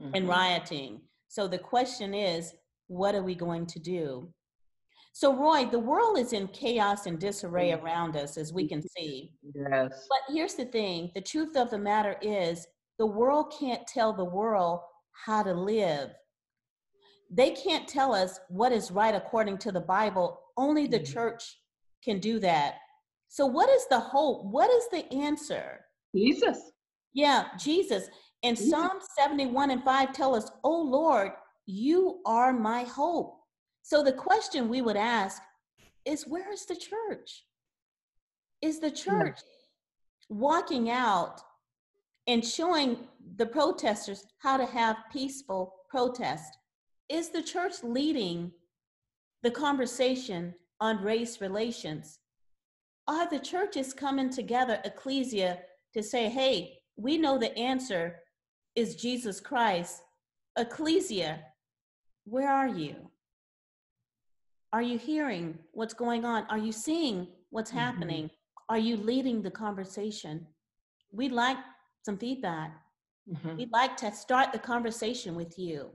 mm-hmm. 0.00 0.14
and 0.14 0.28
rioting. 0.28 1.00
So 1.28 1.48
the 1.48 1.58
question 1.58 2.14
is, 2.14 2.54
what 2.86 3.14
are 3.14 3.22
we 3.22 3.34
going 3.34 3.66
to 3.66 3.78
do? 3.78 4.32
So, 5.12 5.36
Roy, 5.36 5.66
the 5.66 5.78
world 5.78 6.18
is 6.18 6.32
in 6.32 6.46
chaos 6.48 7.06
and 7.06 7.18
disarray 7.18 7.70
mm-hmm. 7.70 7.84
around 7.84 8.16
us, 8.16 8.36
as 8.36 8.52
we 8.52 8.68
can 8.68 8.80
see. 8.96 9.32
Yes. 9.54 10.06
But 10.08 10.34
here's 10.34 10.54
the 10.54 10.66
thing 10.66 11.10
the 11.14 11.20
truth 11.20 11.56
of 11.56 11.70
the 11.70 11.78
matter 11.78 12.16
is, 12.22 12.66
the 12.98 13.06
world 13.06 13.52
can't 13.58 13.86
tell 13.86 14.12
the 14.12 14.24
world 14.24 14.80
how 15.24 15.42
to 15.42 15.52
live. 15.52 16.10
They 17.30 17.50
can't 17.50 17.86
tell 17.86 18.14
us 18.14 18.40
what 18.48 18.72
is 18.72 18.90
right 18.90 19.14
according 19.14 19.58
to 19.58 19.72
the 19.72 19.80
Bible. 19.80 20.40
Only 20.56 20.86
the 20.86 20.98
mm-hmm. 20.98 21.12
church 21.12 21.58
can 22.02 22.18
do 22.18 22.40
that. 22.40 22.74
So, 23.28 23.46
what 23.46 23.70
is 23.70 23.86
the 23.88 24.00
hope? 24.00 24.44
What 24.46 24.70
is 24.70 24.88
the 24.90 25.12
answer? 25.14 25.80
Jesus. 26.14 26.58
Yeah, 27.12 27.46
Jesus. 27.58 28.08
And 28.42 28.56
mm-hmm. 28.56 28.70
Psalm 28.70 28.98
71 29.16 29.70
and 29.70 29.84
5 29.84 30.12
tell 30.12 30.34
us, 30.34 30.50
Oh 30.64 30.82
Lord, 30.82 31.32
you 31.66 32.20
are 32.26 32.52
my 32.52 32.82
hope. 32.84 33.36
So 33.82 34.02
the 34.02 34.12
question 34.12 34.68
we 34.68 34.82
would 34.82 34.96
ask 34.96 35.40
is 36.04 36.26
where 36.26 36.52
is 36.52 36.66
the 36.66 36.76
church? 36.76 37.44
Is 38.62 38.78
the 38.78 38.90
church 38.90 39.38
yeah. 39.38 40.36
walking 40.36 40.90
out 40.90 41.40
and 42.26 42.44
showing 42.44 42.98
the 43.36 43.46
protesters 43.46 44.26
how 44.38 44.56
to 44.56 44.66
have 44.66 44.96
peaceful 45.12 45.74
protest? 45.88 46.56
Is 47.10 47.30
the 47.30 47.42
church 47.42 47.82
leading 47.82 48.52
the 49.42 49.50
conversation 49.50 50.54
on 50.80 51.02
race 51.02 51.40
relations? 51.40 52.20
Are 53.08 53.28
the 53.28 53.40
churches 53.40 53.92
coming 53.92 54.30
together, 54.30 54.80
ecclesia, 54.84 55.58
to 55.94 56.02
say, 56.02 56.28
hey, 56.28 56.78
we 56.96 57.18
know 57.18 57.36
the 57.36 57.56
answer 57.58 58.20
is 58.76 58.94
Jesus 58.94 59.40
Christ. 59.40 60.02
Ecclesia, 60.56 61.40
where 62.24 62.52
are 62.52 62.68
you? 62.68 62.94
Are 64.72 64.82
you 64.82 64.98
hearing 64.98 65.58
what's 65.72 65.94
going 65.94 66.24
on? 66.24 66.44
Are 66.48 66.58
you 66.58 66.70
seeing 66.70 67.26
what's 67.50 67.70
mm-hmm. 67.70 67.80
happening? 67.80 68.30
Are 68.68 68.78
you 68.78 68.96
leading 68.96 69.42
the 69.42 69.50
conversation? 69.50 70.46
We'd 71.10 71.32
like 71.32 71.56
some 72.04 72.16
feedback. 72.16 72.72
Mm-hmm. 73.28 73.56
We'd 73.56 73.72
like 73.72 73.96
to 73.98 74.12
start 74.12 74.52
the 74.52 74.58
conversation 74.60 75.34
with 75.34 75.58
you. 75.58 75.90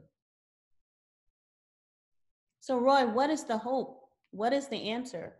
So, 2.65 2.79
Roy, 2.79 3.05
what 3.05 3.29
is 3.29 3.43
the 3.43 3.59
hope? 3.59 4.01
What 4.31 4.51
is 4.51 4.67
the 4.67 4.89
answer? 4.89 5.35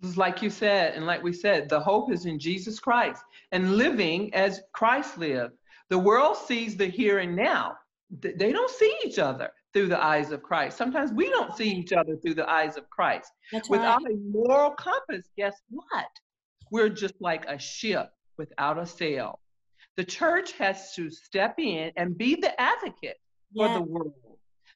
It's 0.00 0.16
like 0.16 0.40
you 0.40 0.50
said, 0.50 0.94
and 0.94 1.04
like 1.04 1.20
we 1.20 1.32
said, 1.32 1.68
the 1.68 1.80
hope 1.80 2.12
is 2.12 2.26
in 2.26 2.38
Jesus 2.38 2.78
Christ 2.78 3.20
and 3.50 3.74
living 3.76 4.32
as 4.34 4.60
Christ 4.72 5.18
lived. 5.18 5.54
The 5.90 5.98
world 5.98 6.36
sees 6.36 6.76
the 6.76 6.86
here 6.86 7.18
and 7.18 7.34
now. 7.34 7.74
They 8.20 8.52
don't 8.52 8.70
see 8.70 8.96
each 9.04 9.18
other 9.18 9.50
through 9.72 9.88
the 9.88 10.00
eyes 10.00 10.30
of 10.30 10.44
Christ. 10.44 10.78
Sometimes 10.78 11.10
we 11.10 11.28
don't 11.28 11.56
see 11.56 11.72
each 11.72 11.92
other 11.92 12.14
through 12.14 12.34
the 12.34 12.48
eyes 12.48 12.76
of 12.76 12.88
Christ. 12.88 13.32
That's 13.50 13.68
Without 13.68 14.04
right. 14.04 14.14
a 14.14 14.16
moral 14.30 14.70
compass, 14.70 15.26
guess 15.36 15.56
what? 15.70 16.06
We're 16.70 16.88
just 16.88 17.14
like 17.18 17.46
a 17.46 17.58
ship 17.58 18.12
without 18.36 18.78
a 18.78 18.86
sail. 18.86 19.40
The 19.96 20.04
church 20.04 20.52
has 20.52 20.94
to 20.94 21.10
step 21.10 21.56
in 21.58 21.90
and 21.96 22.16
be 22.16 22.36
the 22.36 22.58
advocate 22.60 23.16
for 23.56 23.68
the 23.74 23.82
world 23.82 24.14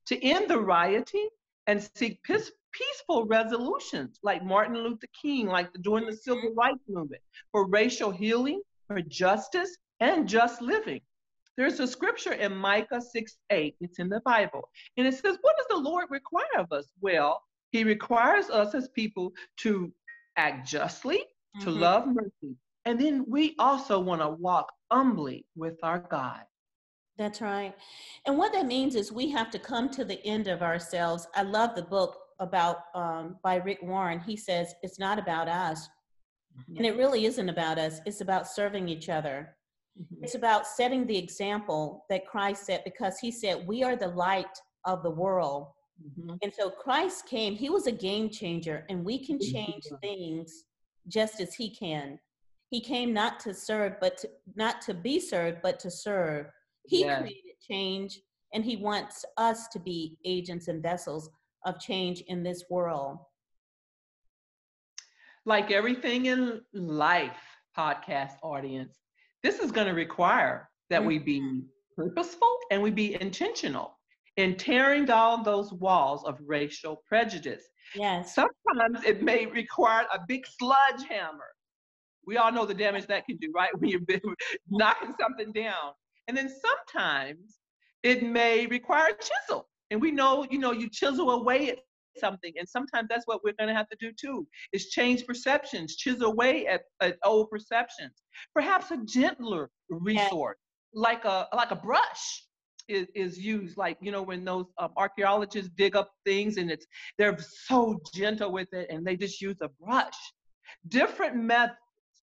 to 0.07 0.21
end 0.25 0.50
the 0.50 0.59
rioting 0.59 1.28
and 1.66 1.88
seek 1.97 2.23
peace, 2.23 2.50
peaceful 2.73 3.26
resolutions 3.26 4.19
like 4.23 4.45
Martin 4.45 4.76
Luther 4.76 5.07
King, 5.21 5.47
like 5.47 5.69
during 5.83 6.07
the 6.07 6.16
civil 6.16 6.50
mm-hmm. 6.50 6.59
rights 6.59 6.85
movement, 6.88 7.23
for 7.50 7.69
racial 7.69 8.11
healing, 8.11 8.61
for 8.88 9.00
justice, 9.02 9.76
and 10.00 10.28
just 10.28 10.61
living. 10.61 11.00
There's 11.57 11.81
a 11.81 11.87
scripture 11.87 12.33
in 12.33 12.57
Micah 12.57 13.00
6 13.00 13.37
8, 13.50 13.76
it's 13.81 13.99
in 13.99 14.09
the 14.09 14.21
Bible, 14.21 14.69
and 14.97 15.07
it 15.07 15.14
says, 15.14 15.37
What 15.42 15.57
does 15.57 15.66
the 15.69 15.76
Lord 15.76 16.07
require 16.11 16.59
of 16.59 16.73
us? 16.73 16.88
Well, 17.00 17.42
He 17.71 17.85
requires 17.85 18.49
us 18.49 18.75
as 18.75 18.88
people 18.88 19.33
to 19.59 19.92
act 20.37 20.66
justly, 20.66 21.19
mm-hmm. 21.19 21.64
to 21.64 21.71
love 21.71 22.07
mercy, 22.07 22.57
and 22.85 22.99
then 22.99 23.25
we 23.28 23.54
also 23.59 24.00
want 24.00 24.23
to 24.23 24.28
walk 24.28 24.73
humbly 24.90 25.45
with 25.54 25.78
our 25.83 26.00
God. 26.00 26.42
That's 27.19 27.40
right. 27.40 27.75
And 28.26 28.38
what 28.38 28.52
that 28.52 28.66
means 28.66 28.95
is 28.95 29.12
we 29.12 29.31
have 29.31 29.50
to 29.50 29.59
come 29.59 29.90
to 29.90 30.04
the 30.04 30.25
end 30.26 30.49
of 30.49 30.62
ourselves. 30.62 31.26
I 31.35 31.42
love 31.42 31.75
the 31.75 31.83
book 31.83 32.19
about 32.40 32.78
um, 32.95 33.37
by 33.42 33.57
Rick 33.57 33.78
Warren. 33.83 34.21
He 34.21 34.37
says 34.37 34.75
it's 34.83 34.99
not 34.99 35.19
about 35.19 35.49
us, 35.49 35.88
mm-hmm. 36.59 36.76
and 36.76 36.87
it 36.87 36.97
really 36.97 37.26
isn't 37.26 37.49
about 37.49 37.78
us. 37.78 38.00
It's 38.07 38.23
about 38.23 38.49
serving 38.49 38.88
each 38.88 39.09
other. 39.09 39.57
Mm-hmm. 40.00 40.25
It's 40.25 40.35
about 40.35 40.66
setting 40.66 41.07
the 41.07 41.16
example 41.16 42.07
that 42.09 42.26
Christ 42.26 42.66
set 42.66 42.85
because 42.85 43.19
He 43.19 43.31
said 43.31 43.66
we 43.66 43.83
are 43.83 43.97
the 43.97 44.09
light 44.09 44.59
of 44.87 45.02
the 45.02 45.11
world. 45.11 45.69
Mm-hmm. 46.02 46.37
And 46.42 46.52
so 46.52 46.71
Christ 46.71 47.26
came. 47.26 47.54
He 47.54 47.69
was 47.69 47.87
a 47.87 47.92
game 47.92 48.31
changer, 48.31 48.87
and 48.88 49.04
we 49.04 49.25
can 49.25 49.38
change 49.38 49.85
things 50.00 50.64
just 51.09 51.40
as 51.40 51.54
He 51.54 51.71
can. 51.71 52.19
He 52.71 52.81
came 52.81 53.12
not 53.12 53.38
to 53.40 53.52
serve, 53.52 53.97
but 54.00 54.16
to, 54.19 54.31
not 54.57 54.81
to 54.83 54.95
be 54.95 55.21
served, 55.21 55.59
but 55.62 55.78
to 55.81 55.90
serve. 55.90 56.47
He 56.84 57.00
yes. 57.00 57.20
created 57.20 57.54
change, 57.60 58.20
and 58.52 58.64
He 58.64 58.76
wants 58.76 59.24
us 59.36 59.68
to 59.68 59.78
be 59.78 60.16
agents 60.24 60.68
and 60.68 60.82
vessels 60.82 61.30
of 61.64 61.80
change 61.80 62.22
in 62.28 62.42
this 62.42 62.64
world. 62.70 63.18
Like 65.44 65.70
everything 65.70 66.26
in 66.26 66.60
life, 66.72 67.36
podcast 67.76 68.34
audience, 68.42 68.98
this 69.42 69.58
is 69.58 69.72
going 69.72 69.88
to 69.88 69.94
require 69.94 70.68
that 70.90 71.00
mm-hmm. 71.00 71.08
we 71.08 71.18
be 71.18 71.40
mm-hmm. 71.40 71.60
purposeful 71.96 72.56
and 72.70 72.82
we 72.82 72.90
be 72.90 73.20
intentional 73.20 73.98
in 74.36 74.56
tearing 74.56 75.04
down 75.04 75.42
those 75.42 75.72
walls 75.72 76.24
of 76.24 76.38
racial 76.46 77.02
prejudice. 77.06 77.64
Yes. 77.94 78.34
Sometimes 78.34 79.04
it 79.04 79.22
may 79.22 79.46
require 79.46 80.06
a 80.14 80.20
big 80.26 80.46
sludge 80.58 81.06
hammer. 81.08 81.50
We 82.26 82.36
all 82.36 82.52
know 82.52 82.64
the 82.64 82.74
damage 82.74 83.06
that 83.08 83.26
can 83.26 83.36
do, 83.38 83.52
right? 83.54 83.70
When 83.78 83.90
you're 83.90 84.00
knocking 84.70 85.14
something 85.20 85.52
down. 85.52 85.92
And 86.28 86.36
then 86.36 86.48
sometimes 86.48 87.58
it 88.02 88.22
may 88.22 88.66
require 88.66 89.08
a 89.10 89.22
chisel. 89.22 89.68
And 89.90 90.00
we 90.00 90.11
know, 90.11 90.46
you 90.50 90.58
know, 90.58 90.72
you 90.72 90.88
chisel 90.88 91.30
away 91.30 91.70
at 91.70 91.78
something. 92.18 92.52
And 92.58 92.68
sometimes 92.68 93.08
that's 93.08 93.26
what 93.26 93.42
we're 93.44 93.54
going 93.58 93.68
to 93.68 93.74
have 93.74 93.88
to 93.90 93.96
do 94.00 94.12
too, 94.12 94.46
is 94.72 94.88
change 94.88 95.26
perceptions, 95.26 95.96
chisel 95.96 96.30
away 96.32 96.66
at, 96.66 96.82
at 97.00 97.18
old 97.24 97.50
perceptions. 97.50 98.22
Perhaps 98.54 98.90
a 98.90 98.98
gentler 99.04 99.70
resource, 99.90 100.58
like 100.94 101.24
a 101.24 101.48
like 101.54 101.70
a 101.70 101.76
brush. 101.76 102.44
Is, 102.88 103.06
is 103.14 103.38
used 103.38 103.78
like 103.78 103.96
you 104.00 104.11
know 104.11 104.22
when 104.22 104.44
those 104.44 104.66
um, 104.78 104.90
archaeologists 104.96 105.70
dig 105.76 105.94
up 105.94 106.11
things 106.26 106.56
and 106.56 106.68
it's 106.68 106.85
they're 107.16 107.38
so 107.38 108.00
gentle 108.12 108.50
with 108.50 108.66
it 108.72 108.88
and 108.90 109.06
they 109.06 109.16
just 109.16 109.40
use 109.40 109.56
a 109.62 109.68
brush 109.80 110.12
different 110.88 111.37
methods 111.37 111.78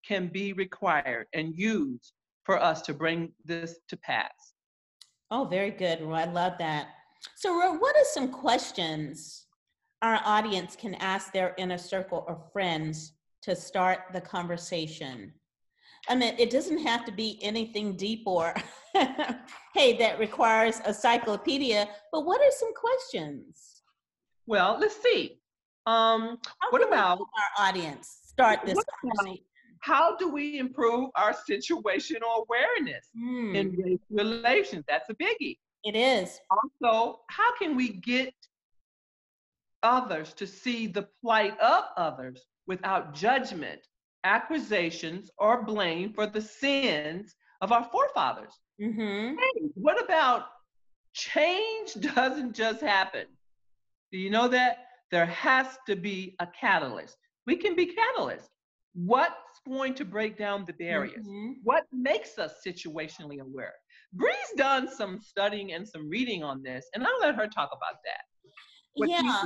can 0.07 0.27
be 0.27 0.53
required 0.53 1.27
and 1.33 1.57
used 1.57 2.13
for 2.49 2.63
us 2.63 2.81
to 2.83 2.95
bring 2.95 3.31
this 3.45 3.77
to 3.89 3.97
pass 3.99 4.55
oh 5.31 5.45
very 5.45 5.71
good 5.71 6.01
well, 6.05 6.17
i 6.17 6.25
love 6.25 6.55
that 6.59 6.89
so 7.37 7.53
what 7.77 7.97
are 7.97 8.05
some 8.05 8.31
questions 8.33 9.49
our 10.03 10.21
audience 10.25 10.77
can 10.77 10.95
ask 10.97 11.33
their 11.33 11.55
inner 11.59 11.79
circle 11.79 12.25
or 12.29 12.41
friends 12.53 13.13
to 13.43 13.57
start 13.57 14.01
the 14.13 14.21
conversation. 14.21 15.33
I 16.09 16.15
mean, 16.15 16.35
it 16.39 16.51
doesn't 16.51 16.79
have 16.79 17.05
to 17.07 17.13
be 17.13 17.39
anything 17.43 17.97
deep 17.97 18.23
or, 18.27 18.55
hey, 19.75 19.97
that 19.99 20.19
requires 20.19 20.81
a 20.85 20.95
cyclopedia, 20.95 21.89
but 22.13 22.25
what 22.25 22.41
are 22.41 22.51
some 22.51 22.73
questions? 22.75 23.83
Well, 24.47 24.79
let's 24.81 25.01
see. 25.03 25.41
Um, 25.87 26.39
what 26.71 26.87
about 26.87 27.19
our 27.19 27.67
audience 27.67 28.19
start 28.27 28.61
this 28.65 28.79
conversation? 29.01 29.45
How 29.81 30.17
do 30.17 30.31
we 30.31 30.59
improve 30.59 31.11
our 31.17 31.33
situational 31.33 32.45
awareness 32.45 33.09
mm. 33.17 33.55
in 33.55 33.77
race 33.77 33.99
relations? 34.11 34.85
That's 34.89 35.09
a 35.11 35.15
biggie. 35.15 35.59
It 35.85 35.97
is. 35.97 36.41
Also, 36.51 37.21
how 37.29 37.57
can 37.57 37.77
we 37.77 37.89
get 37.89 38.35
others 39.83 40.33
to 40.35 40.47
see 40.47 40.87
the 40.87 41.09
plight 41.23 41.59
of 41.61 41.85
others 41.97 42.45
without 42.67 43.15
judgment, 43.15 43.81
accusations, 44.25 45.31
or 45.39 45.63
blame 45.63 46.13
for 46.13 46.27
the 46.27 46.41
sins 46.41 47.35
of 47.61 47.73
our 47.73 47.85
forefathers. 47.85 48.53
Mm-hmm. 48.81 49.37
Hey, 49.37 49.69
what 49.75 50.03
about 50.03 50.45
change 51.13 51.95
doesn't 52.15 52.55
just 52.55 52.81
happen? 52.81 53.27
Do 54.13 54.19
you 54.19 54.31
know 54.31 54.49
that? 54.49 54.85
There 55.11 55.27
has 55.27 55.67
to 55.87 55.97
be 55.97 56.37
a 56.39 56.47
catalyst. 56.47 57.17
We 57.47 57.57
can 57.57 57.75
be 57.75 57.87
catalysts. 57.87 58.49
What's 59.05 59.61
going 59.67 59.95
to 59.95 60.05
break 60.05 60.37
down 60.37 60.65
the 60.67 60.73
barriers? 60.73 61.25
Mm-hmm. 61.25 61.53
What 61.63 61.85
makes 61.93 62.37
us 62.37 62.55
situationally 62.67 63.41
aware? 63.41 63.75
Bree's 64.13 64.53
done 64.57 64.89
some 64.89 65.21
studying 65.23 65.73
and 65.73 65.87
some 65.87 66.09
reading 66.09 66.43
on 66.43 66.63
this, 66.65 66.87
and 66.95 67.07
I'll 67.07 67.21
let 67.21 67.37
her 67.37 67.47
talk 67.47 67.71
about 67.73 68.01
that. 68.05 68.51
What 68.95 69.09
yeah. 69.09 69.45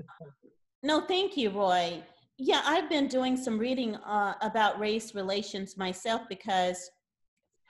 No, 0.82 1.02
thank 1.02 1.36
you, 1.36 1.50
Roy. 1.50 2.02
Yeah, 2.38 2.62
I've 2.64 2.88
been 2.88 3.08
doing 3.08 3.36
some 3.36 3.58
reading 3.58 3.96
uh, 3.96 4.34
about 4.40 4.80
race 4.80 5.14
relations 5.14 5.76
myself 5.76 6.22
because, 6.30 6.90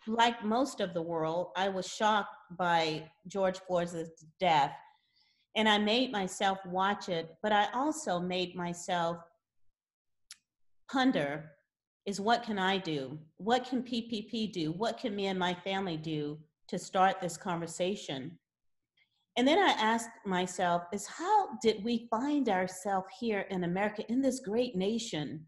like 0.07 0.45
most 0.45 0.81
of 0.81 0.95
the 0.95 1.03
world, 1.03 1.49
I 1.57 1.69
was 1.69 1.89
shocked 1.89 2.37
by 2.57 3.11
George 3.27 3.59
Floyd's 3.59 4.25
death. 4.39 4.73
And 5.57 5.69
I 5.69 5.79
made 5.79 6.13
myself 6.13 6.59
watch 6.65 7.09
it, 7.09 7.35
but 7.43 7.53
I 7.53 7.67
also 7.75 8.19
made 8.19 8.55
myself 8.55 9.19
ponder 10.91 11.52
is 12.07 12.21
what 12.21 12.43
can 12.43 12.59
I 12.59 12.79
do? 12.79 13.19
What 13.37 13.65
can 13.65 13.83
PPP 13.83 14.53
do? 14.53 14.73
What 14.73 14.99
can 14.99 15.15
me 15.15 15.27
and 15.27 15.39
my 15.39 15.55
family 15.55 15.97
do 15.97 16.39
to 16.69 16.79
start 16.79 17.21
this 17.21 17.37
conversation? 17.37 18.39
And 19.37 19.49
then 19.49 19.59
I 19.59 19.73
asked 19.79 20.11
myself, 20.27 20.83
is 20.93 21.07
how 21.07 21.51
did 21.63 21.83
we 21.83 22.07
find 22.11 22.49
ourselves 22.49 23.07
here 23.19 23.47
in 23.51 23.65
America, 23.65 24.05
in 24.09 24.21
this 24.21 24.41
great 24.41 24.77
nation? 24.77 25.47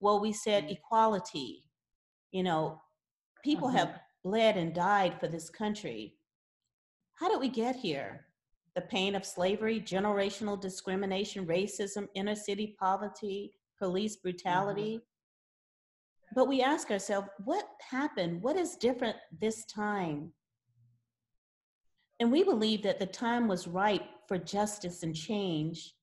Well, 0.00 0.20
we 0.20 0.32
said 0.32 0.64
mm-hmm. 0.64 0.72
equality. 0.72 1.64
You 2.32 2.42
know, 2.42 2.82
people 3.42 3.68
uh-huh. 3.68 3.78
have 3.78 4.00
bled 4.24 4.56
and 4.56 4.74
died 4.74 5.14
for 5.18 5.28
this 5.28 5.48
country. 5.48 6.14
How 7.14 7.30
did 7.30 7.40
we 7.40 7.48
get 7.48 7.76
here? 7.76 8.26
The 8.74 8.82
pain 8.82 9.14
of 9.14 9.24
slavery, 9.24 9.80
generational 9.80 10.60
discrimination, 10.60 11.46
racism, 11.46 12.08
inner 12.14 12.34
city 12.34 12.74
poverty, 12.78 13.54
police 13.78 14.16
brutality. 14.16 14.96
Mm-hmm. 14.96 15.11
But 16.34 16.48
we 16.48 16.62
ask 16.62 16.90
ourselves, 16.90 17.28
what 17.44 17.66
happened? 17.90 18.42
What 18.42 18.56
is 18.56 18.76
different 18.76 19.16
this 19.40 19.64
time? 19.66 20.32
And 22.20 22.30
we 22.30 22.44
believe 22.44 22.82
that 22.84 22.98
the 22.98 23.06
time 23.06 23.48
was 23.48 23.66
right 23.66 24.02
for 24.28 24.38
justice 24.38 25.02
and 25.02 25.14
change. 25.14 25.94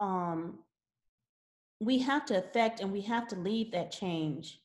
Um, 0.00 0.60
we 1.80 1.98
have 1.98 2.24
to 2.26 2.38
affect 2.38 2.80
and 2.80 2.92
we 2.92 3.00
have 3.02 3.26
to 3.28 3.36
lead 3.36 3.72
that 3.72 3.90
change. 3.90 4.60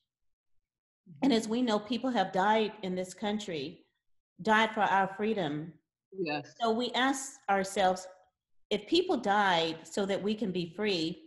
And 1.22 1.32
as 1.32 1.48
we 1.48 1.60
know, 1.60 1.78
people 1.78 2.10
have 2.10 2.32
died 2.32 2.72
in 2.82 2.94
this 2.94 3.12
country, 3.12 3.84
died 4.42 4.72
for 4.72 4.80
our 4.80 5.12
freedom. 5.16 5.72
Yes. 6.16 6.54
So 6.60 6.70
we 6.70 6.90
ask 6.92 7.32
ourselves 7.50 8.06
if 8.70 8.86
people 8.86 9.16
died 9.16 9.78
so 9.82 10.06
that 10.06 10.22
we 10.22 10.34
can 10.34 10.50
be 10.50 10.72
free, 10.74 11.23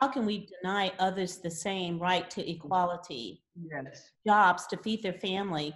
how 0.00 0.08
can 0.08 0.24
we 0.24 0.46
deny 0.62 0.92
others 0.98 1.38
the 1.38 1.50
same 1.50 1.98
right 1.98 2.28
to 2.30 2.50
equality? 2.50 3.42
Yes. 3.56 4.10
Jobs 4.26 4.66
to 4.68 4.76
feed 4.78 5.02
their 5.02 5.14
family, 5.14 5.74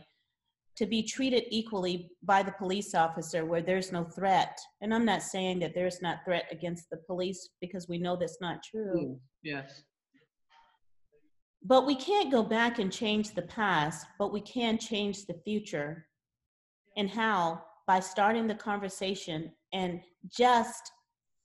to 0.76 0.86
be 0.86 1.02
treated 1.02 1.44
equally 1.50 2.10
by 2.22 2.42
the 2.42 2.52
police 2.52 2.94
officer 2.94 3.44
where 3.44 3.62
there's 3.62 3.92
no 3.92 4.04
threat. 4.04 4.58
And 4.80 4.94
I'm 4.94 5.04
not 5.04 5.22
saying 5.22 5.58
that 5.60 5.74
there's 5.74 6.00
not 6.00 6.24
threat 6.24 6.46
against 6.50 6.88
the 6.90 6.98
police 6.98 7.50
because 7.60 7.88
we 7.88 7.98
know 7.98 8.16
that's 8.16 8.40
not 8.40 8.62
true. 8.62 8.96
Mm, 8.96 9.18
yes. 9.42 9.82
But 11.64 11.86
we 11.86 11.94
can't 11.94 12.32
go 12.32 12.42
back 12.42 12.78
and 12.78 12.92
change 12.92 13.30
the 13.30 13.42
past, 13.42 14.06
but 14.18 14.32
we 14.32 14.40
can 14.40 14.78
change 14.78 15.26
the 15.26 15.40
future. 15.44 16.06
And 16.96 17.08
how? 17.08 17.62
By 17.86 18.00
starting 18.00 18.46
the 18.46 18.54
conversation 18.54 19.52
and 19.72 20.00
just 20.28 20.90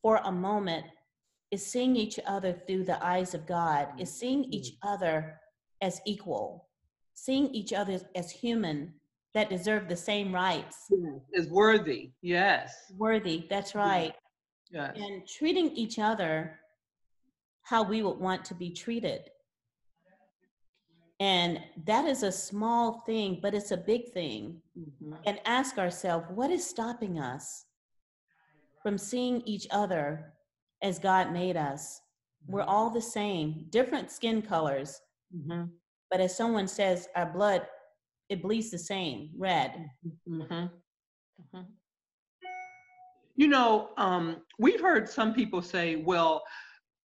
for 0.01 0.21
a 0.23 0.31
moment 0.31 0.85
is 1.51 1.65
seeing 1.65 1.95
each 1.95 2.19
other 2.25 2.53
through 2.53 2.83
the 2.83 3.03
eyes 3.05 3.33
of 3.33 3.47
God, 3.47 3.87
is 3.97 4.13
seeing 4.13 4.43
each 4.45 4.73
other 4.83 5.39
as 5.81 6.01
equal, 6.05 6.67
seeing 7.13 7.47
each 7.47 7.73
other 7.73 7.99
as 8.15 8.31
human 8.31 8.93
that 9.33 9.49
deserve 9.49 9.87
the 9.87 9.95
same 9.95 10.33
rights. 10.33 10.85
Is 11.33 11.47
worthy, 11.49 12.11
yes. 12.21 12.75
Worthy, 12.97 13.45
that's 13.49 13.75
right. 13.75 14.13
Yes. 14.71 14.97
And 14.97 15.27
treating 15.27 15.71
each 15.71 15.99
other 15.99 16.59
how 17.63 17.83
we 17.83 18.01
would 18.01 18.17
want 18.17 18.43
to 18.45 18.55
be 18.55 18.71
treated. 18.71 19.29
And 21.19 21.59
that 21.85 22.05
is 22.05 22.23
a 22.23 22.31
small 22.31 23.03
thing, 23.05 23.39
but 23.41 23.53
it's 23.53 23.71
a 23.71 23.77
big 23.77 24.11
thing. 24.11 24.61
Mm-hmm. 24.77 25.13
And 25.25 25.39
ask 25.45 25.77
ourselves 25.77 26.25
what 26.33 26.51
is 26.51 26.65
stopping 26.65 27.19
us 27.19 27.65
from 28.83 28.97
seeing 28.97 29.41
each 29.41 29.67
other 29.71 30.33
as 30.81 30.99
God 30.99 31.31
made 31.31 31.57
us? 31.57 32.01
We're 32.47 32.61
mm-hmm. 32.61 32.69
all 32.69 32.89
the 32.89 33.01
same, 33.01 33.65
different 33.69 34.11
skin 34.11 34.41
colors. 34.41 34.99
Mm-hmm. 35.35 35.65
But 36.09 36.21
as 36.21 36.35
someone 36.35 36.67
says, 36.67 37.07
our 37.15 37.25
blood, 37.25 37.67
it 38.29 38.41
bleeds 38.41 38.71
the 38.71 38.79
same, 38.79 39.31
red. 39.37 39.89
Mm-hmm. 40.29 40.53
mm-hmm. 40.53 41.61
You 43.35 43.47
know, 43.47 43.89
um, 43.97 44.37
we've 44.57 44.81
heard 44.81 45.07
some 45.07 45.31
people 45.31 45.61
say, 45.61 45.97
well, 45.97 46.41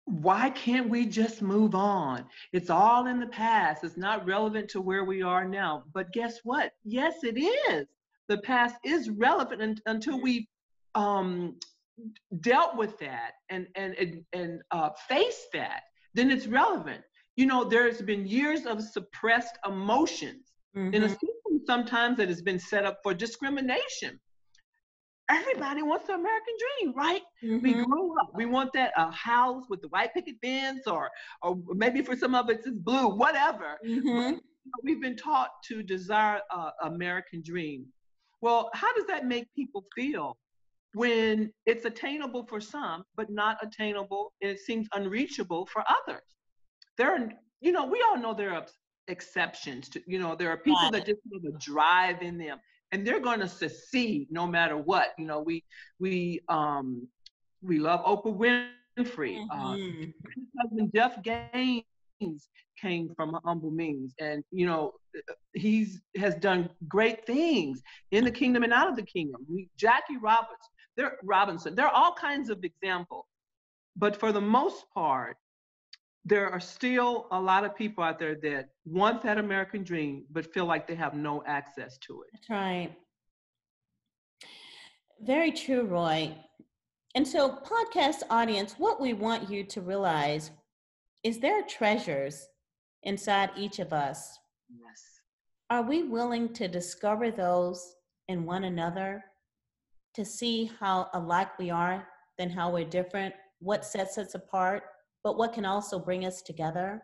why 0.06 0.52
can't 0.52 0.90
we 0.90 1.06
just 1.06 1.42
move 1.42 1.74
on? 1.74 2.26
It's 2.54 2.70
all 2.70 3.08
in 3.08 3.20
the 3.20 3.28
past. 3.28 3.84
It's 3.84 3.98
not 3.98 4.26
relevant 4.28 4.70
to 4.70 4.82
where 4.82 5.04
we 5.04 5.24
are 5.24 5.46
now. 5.46 5.84
But 5.94 6.12
guess 6.12 6.40
what? 6.44 6.74
Yes, 6.84 7.24
it 7.24 7.40
is. 7.40 7.88
The 8.28 8.38
past 8.40 8.76
is 8.84 9.10
relevant 9.10 9.82
until 9.86 10.22
we 10.22 10.48
um, 10.96 11.56
dealt 12.42 12.78
with 12.78 12.98
that 13.00 13.32
and 13.50 13.68
and 13.76 13.96
and, 13.96 14.24
and 14.34 14.62
uh, 14.72 14.90
faced 15.08 15.48
that. 15.54 15.82
Then 16.14 16.32
it's 16.32 16.48
relevant. 16.48 17.02
You 17.36 17.46
know, 17.46 17.64
there's 17.64 18.02
been 18.02 18.28
years 18.28 18.66
of 18.66 18.82
suppressed 18.82 19.58
emotions 19.66 20.52
mm-hmm. 20.76 20.94
in 20.94 21.04
a 21.04 21.10
system 21.10 21.62
sometimes 21.66 22.18
that 22.18 22.28
has 22.28 22.42
been 22.42 22.60
set 22.60 22.86
up 22.86 23.00
for 23.04 23.14
discrimination 23.14 24.20
everybody 25.32 25.82
wants 25.82 26.08
the 26.08 26.14
American 26.14 26.54
dream, 26.60 26.94
right? 26.96 27.22
Mm-hmm. 27.44 27.64
We 27.64 27.74
grew 27.74 28.20
up. 28.20 28.32
We 28.36 28.46
want 28.46 28.74
that 28.74 28.92
uh, 28.98 29.12
house 29.12 29.64
with 29.70 29.82
the 29.82 29.88
white 29.90 30.14
picket 30.14 30.36
fence, 30.44 30.82
or 30.88 31.10
or 31.42 31.58
maybe 31.70 32.02
for 32.02 32.16
some 32.16 32.36
of 32.36 32.50
us 32.50 32.58
it's 32.66 32.78
blue, 32.78 33.16
whatever. 33.16 33.78
Mm-hmm. 33.86 34.34
But, 34.34 34.42
we've 34.84 35.02
been 35.02 35.16
taught 35.16 35.50
to 35.68 35.82
desire 35.82 36.40
uh, 36.56 36.70
American 36.84 37.42
dream. 37.44 37.86
Well, 38.42 38.70
how 38.74 38.94
does 38.94 39.06
that 39.08 39.26
make 39.26 39.48
people 39.56 39.86
feel 39.96 40.38
when 40.94 41.52
it's 41.66 41.86
attainable 41.86 42.46
for 42.46 42.60
some, 42.60 43.04
but 43.16 43.30
not 43.30 43.58
attainable? 43.62 44.34
and 44.42 44.52
It 44.52 44.60
seems 44.60 44.88
unreachable 44.94 45.66
for 45.66 45.84
others. 45.88 46.24
There 46.98 47.14
are, 47.14 47.30
you 47.62 47.72
know, 47.72 47.86
we 47.86 48.04
all 48.08 48.18
know 48.18 48.34
there 48.34 48.54
are 48.54 48.66
exceptions 49.08 49.90
to, 49.90 50.02
you 50.06 50.20
know, 50.20 50.36
there 50.36 50.50
are 50.50 50.58
people 50.58 50.92
that 50.92 51.06
just 51.06 51.22
have 51.34 51.54
a 51.54 51.58
drive 51.58 52.22
in 52.22 52.38
them 52.38 52.60
and 52.92 53.06
they're 53.06 53.20
going 53.20 53.40
to 53.40 53.48
succeed 53.48 54.28
no 54.30 54.46
matter 54.46 54.78
what. 54.78 55.10
You 55.18 55.26
know, 55.26 55.40
we 55.40 55.64
we 56.00 56.42
um 56.50 57.08
we 57.62 57.80
love 57.80 58.04
Oprah 58.06 58.72
Winfrey. 58.98 59.46
Uh, 59.52 59.76
mm-hmm. 59.76 60.04
Uh, 60.04 60.62
husband 60.62 60.92
Jeff 60.94 61.24
Gaines 61.24 61.84
came 62.80 63.14
from 63.16 63.38
humble 63.46 63.72
means, 63.72 64.14
and 64.20 64.44
you 64.52 64.66
know 64.66 64.94
he's 65.54 66.02
has 66.18 66.36
done 66.36 66.70
great 66.88 67.26
things 67.26 67.82
in 68.12 68.24
the 68.24 68.32
kingdom 68.32 68.64
and 68.64 68.74
out 68.74 68.90
of 68.90 68.96
the 68.96 69.04
kingdom. 69.04 69.46
We, 69.50 69.70
Jackie 69.78 70.18
Roberts, 70.22 70.70
there 70.98 71.18
Robinson, 71.24 71.76
there 71.76 71.88
are 71.88 71.94
all 71.94 72.14
kinds 72.14 72.50
of 72.50 72.64
examples, 72.64 73.26
but 73.96 74.16
for 74.16 74.32
the 74.32 74.42
most 74.42 74.86
part, 74.94 75.38
there 76.24 76.50
are 76.50 76.60
still 76.60 77.28
a 77.32 77.40
lot 77.40 77.64
of 77.64 77.76
people 77.76 78.04
out 78.04 78.20
there 78.20 78.36
that 78.36 78.70
want 78.86 79.22
that 79.24 79.38
American 79.38 79.84
dream, 79.84 80.26
but 80.32 80.54
feel 80.54 80.66
like 80.66 80.88
they 80.88 80.96
have 80.96 81.14
no 81.14 81.44
access 81.48 81.98
to 82.00 82.22
it. 82.22 82.30
That's 82.34 82.50
right. 82.50 82.92
Very 85.22 85.52
true, 85.52 85.84
Roy. 85.84 86.36
And 87.16 87.28
so, 87.28 87.50
podcast 87.50 88.24
audience, 88.30 88.76
what 88.78 89.02
we 89.02 89.14
want 89.14 89.50
you 89.50 89.64
to 89.66 89.82
realize 89.82 90.52
is 91.24 91.40
there 91.40 91.60
are 91.60 91.68
treasures 91.68 92.48
inside 93.04 93.50
each 93.58 93.80
of 93.80 93.94
us. 93.94 94.38
Yes. 94.70 95.04
Are 95.70 95.82
we 95.82 96.04
willing 96.04 96.54
to 96.54 96.68
discover 96.68 97.32
those 97.32 97.96
in 98.28 98.46
one 98.46 98.64
another 98.64 99.24
to 100.16 100.26
see 100.26 100.72
how 100.80 101.10
alike 101.14 101.58
we 101.58 101.70
are 101.70 102.08
than 102.38 102.50
how 102.50 102.72
we're 102.72 102.86
different? 102.86 103.34
What 103.60 103.86
sets 103.86 104.18
us 104.18 104.36
apart? 104.36 104.84
but 105.24 105.38
what 105.38 105.54
can 105.54 105.66
also 105.66 106.00
bring 106.00 106.26
us 106.26 106.42
together. 106.42 107.02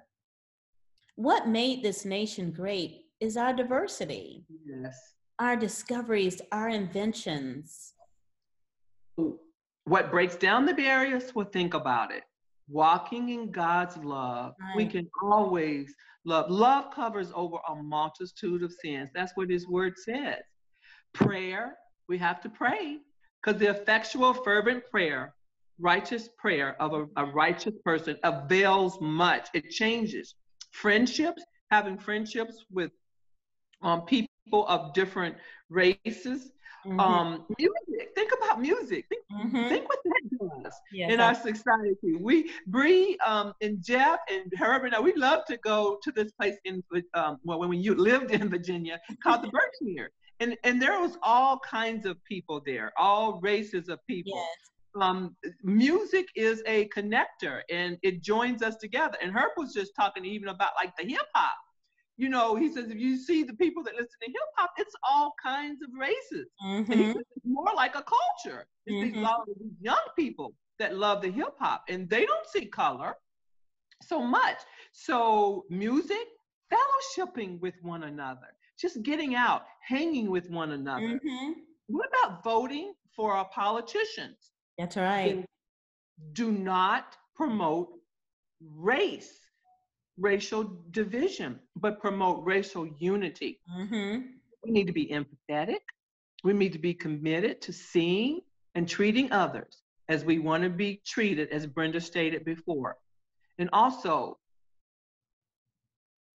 What 1.15 1.47
made 1.47 1.83
this 1.83 2.05
nation 2.05 2.51
great 2.51 3.05
is 3.19 3.37
our 3.37 3.53
diversity. 3.53 4.45
Yes. 4.65 4.97
Our 5.39 5.55
discoveries, 5.55 6.41
our 6.51 6.69
inventions. 6.69 7.93
What 9.85 10.11
breaks 10.11 10.35
down 10.35 10.65
the 10.65 10.73
barriers? 10.73 11.33
Well, 11.33 11.49
think 11.51 11.73
about 11.73 12.11
it. 12.11 12.23
Walking 12.69 13.29
in 13.29 13.51
God's 13.51 13.97
love, 13.97 14.53
right. 14.59 14.75
we 14.75 14.85
can 14.85 15.07
always 15.23 15.93
love. 16.25 16.49
Love 16.49 16.93
covers 16.93 17.31
over 17.33 17.57
a 17.69 17.75
multitude 17.75 18.61
of 18.63 18.73
sins. 18.83 19.09
That's 19.15 19.31
what 19.35 19.49
His 19.49 19.67
Word 19.67 19.93
says. 19.97 20.41
Prayer, 21.13 21.77
we 22.07 22.17
have 22.17 22.41
to 22.41 22.49
pray 22.49 22.99
because 23.41 23.59
the 23.59 23.69
effectual, 23.69 24.33
fervent 24.33 24.85
prayer 24.89 25.33
righteous 25.79 26.29
prayer 26.37 26.75
of 26.81 26.93
a, 26.93 27.07
a 27.21 27.25
righteous 27.25 27.75
person 27.83 28.17
avails 28.23 28.97
much. 29.01 29.47
It 29.53 29.69
changes. 29.69 30.35
Friendships, 30.71 31.43
having 31.71 31.97
friendships 31.97 32.65
with 32.71 32.91
um, 33.81 34.01
people 34.01 34.67
of 34.67 34.93
different 34.93 35.35
races. 35.69 36.51
Mm-hmm. 36.85 36.99
Um, 36.99 37.45
music. 37.57 38.11
Think 38.15 38.31
about 38.37 38.61
music. 38.61 39.05
Think, 39.09 39.23
mm-hmm. 39.31 39.67
think 39.67 39.89
what 39.89 39.99
that 40.05 40.63
does 40.63 40.73
in 40.93 41.19
our 41.19 41.35
society. 41.35 42.15
We, 42.19 42.49
Bree, 42.67 43.17
um, 43.25 43.53
and 43.61 43.83
Jeff 43.83 44.19
and 44.31 44.51
Herbert, 44.57 44.91
Now 44.91 45.01
we 45.01 45.13
love 45.15 45.45
to 45.45 45.57
go 45.57 45.99
to 46.01 46.11
this 46.11 46.31
place 46.33 46.55
in 46.63 46.81
um, 47.13 47.39
well, 47.43 47.59
when 47.59 47.73
you 47.73 47.93
lived 47.95 48.31
in 48.31 48.49
Virginia 48.49 48.99
called 49.21 49.43
the 49.43 49.49
Birchmere, 49.49 50.07
and 50.39 50.57
and 50.63 50.81
there 50.81 50.99
was 50.99 51.17
all 51.23 51.59
kinds 51.59 52.05
of 52.05 52.23
people 52.23 52.61
there, 52.65 52.91
all 52.97 53.39
races 53.41 53.89
of 53.89 54.05
people. 54.07 54.33
Yes 54.35 54.67
um, 55.01 55.35
music 55.63 56.27
is 56.35 56.61
a 56.65 56.87
connector 56.89 57.61
and 57.69 57.97
it 58.03 58.21
joins 58.21 58.61
us 58.61 58.75
together. 58.77 59.17
And 59.21 59.31
Herb 59.31 59.51
was 59.57 59.73
just 59.73 59.95
talking 59.95 60.25
even 60.25 60.49
about 60.49 60.71
like 60.75 60.95
the 60.97 61.07
hip 61.07 61.27
hop. 61.33 61.55
You 62.17 62.29
know, 62.29 62.55
he 62.55 62.71
says 62.71 62.89
if 62.89 62.97
you 62.97 63.17
see 63.17 63.43
the 63.43 63.53
people 63.53 63.83
that 63.83 63.93
listen 63.93 64.17
to 64.23 64.27
hip 64.27 64.41
hop, 64.55 64.71
it's 64.77 64.95
all 65.07 65.33
kinds 65.41 65.81
of 65.83 65.89
races. 65.97 66.47
Mm-hmm. 66.65 66.91
And 66.91 67.01
he 67.01 67.07
says 67.07 67.23
it's 67.35 67.45
more 67.45 67.71
like 67.75 67.95
a 67.95 68.03
culture. 68.03 68.65
It's 68.85 69.15
mm-hmm. 69.15 69.23
these, 69.47 69.55
these 69.59 69.77
young 69.81 70.05
people 70.17 70.53
that 70.79 70.95
love 70.95 71.21
the 71.21 71.31
hip 71.31 71.55
hop 71.59 71.83
and 71.89 72.09
they 72.09 72.25
don't 72.25 72.47
see 72.47 72.65
color 72.65 73.15
so 74.01 74.21
much. 74.21 74.57
So 74.93 75.65
music, 75.69 76.27
fellowshipping 76.73 77.59
with 77.59 77.75
one 77.81 78.03
another, 78.03 78.47
just 78.79 79.01
getting 79.03 79.35
out, 79.35 79.63
hanging 79.87 80.29
with 80.29 80.49
one 80.49 80.71
another. 80.71 81.19
Mm-hmm. 81.19 81.51
What 81.87 82.09
about 82.09 82.43
voting 82.43 82.93
for 83.15 83.33
our 83.33 83.45
politicians? 83.49 84.51
That's 84.77 84.97
right. 84.97 85.45
Do 86.33 86.51
not 86.51 87.15
promote 87.35 87.89
race, 88.61 89.39
racial 90.17 90.83
division, 90.91 91.59
but 91.75 91.99
promote 91.99 92.43
racial 92.45 92.87
unity. 92.99 93.59
Mm-hmm. 93.75 94.21
We 94.63 94.71
need 94.71 94.87
to 94.87 94.93
be 94.93 95.07
empathetic. 95.07 95.81
We 96.43 96.53
need 96.53 96.73
to 96.73 96.79
be 96.79 96.93
committed 96.93 97.61
to 97.61 97.73
seeing 97.73 98.41
and 98.75 98.87
treating 98.87 99.31
others 99.31 99.81
as 100.09 100.23
we 100.23 100.39
want 100.39 100.63
to 100.63 100.69
be 100.69 101.01
treated, 101.05 101.49
as 101.49 101.65
Brenda 101.65 101.99
stated 101.99 102.45
before. 102.45 102.97
And 103.57 103.69
also, 103.73 104.37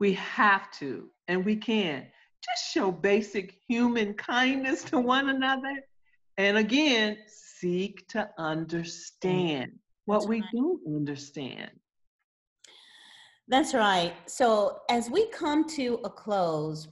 we 0.01 0.15
have 0.15 0.71
to 0.73 1.09
and 1.29 1.45
we 1.45 1.57
can 1.57 2.07
just 2.43 2.73
show 2.73 2.91
basic 2.91 3.59
human 3.69 4.15
kindness 4.15 4.83
to 4.85 4.99
one 4.99 5.29
another. 5.29 5.83
And 6.39 6.57
again, 6.57 7.19
seek 7.27 8.09
to 8.09 8.29
understand 8.39 9.73
what 10.07 10.29
we 10.29 10.43
don't 10.53 10.81
understand. 10.87 11.71
That's 13.49 13.75
right. 13.75 14.15
So, 14.27 14.79
as 14.89 15.11
we 15.11 15.27
come 15.29 15.69
to 15.71 16.01
a 16.05 16.11
close, 16.11 16.89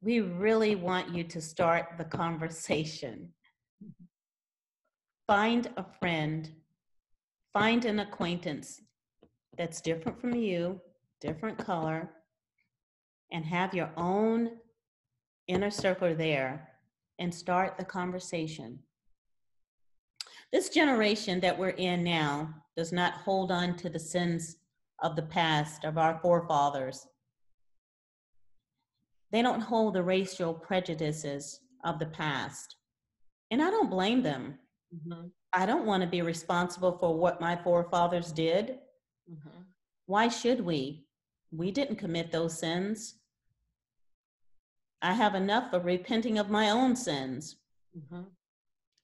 we 0.00 0.20
really 0.20 0.74
want 0.74 1.14
you 1.14 1.24
to 1.24 1.40
start 1.40 1.94
the 1.98 2.04
conversation. 2.04 3.28
Find 5.26 5.70
a 5.76 5.84
friend, 6.00 6.50
find 7.52 7.84
an 7.84 8.00
acquaintance 8.00 8.80
that's 9.56 9.80
different 9.80 10.20
from 10.20 10.34
you, 10.34 10.80
different 11.20 11.58
color, 11.58 12.10
and 13.32 13.44
have 13.44 13.74
your 13.74 13.90
own 13.96 14.50
inner 15.48 15.70
circle 15.70 16.14
there 16.14 16.68
and 17.18 17.34
start 17.34 17.76
the 17.78 17.84
conversation. 17.84 18.78
This 20.52 20.68
generation 20.68 21.40
that 21.40 21.58
we're 21.58 21.70
in 21.70 22.04
now 22.04 22.54
does 22.76 22.92
not 22.92 23.14
hold 23.14 23.50
on 23.50 23.76
to 23.78 23.88
the 23.88 23.98
sins 23.98 24.56
of 25.02 25.16
the 25.16 25.22
past, 25.22 25.84
of 25.84 25.98
our 25.98 26.18
forefathers. 26.20 27.06
They 29.30 29.40
don't 29.40 29.60
hold 29.60 29.94
the 29.94 30.02
racial 30.02 30.52
prejudices 30.52 31.60
of 31.84 31.98
the 31.98 32.06
past. 32.06 32.76
And 33.50 33.62
I 33.62 33.70
don't 33.70 33.90
blame 33.90 34.22
them. 34.22 34.58
Mm-hmm. 34.94 35.28
I 35.54 35.66
don't 35.66 35.86
want 35.86 36.02
to 36.02 36.08
be 36.08 36.22
responsible 36.22 36.98
for 36.98 37.18
what 37.18 37.40
my 37.40 37.56
forefathers 37.56 38.30
did. 38.30 38.78
Mm-hmm. 39.30 39.62
Why 40.06 40.28
should 40.28 40.60
we? 40.60 41.06
We 41.50 41.70
didn't 41.70 41.96
commit 41.96 42.30
those 42.30 42.58
sins. 42.58 43.16
I 45.02 45.12
have 45.12 45.34
enough 45.34 45.72
of 45.72 45.84
repenting 45.84 46.38
of 46.38 46.48
my 46.48 46.70
own 46.70 46.94
sins. 46.94 47.56
Mm-hmm. 47.96 48.22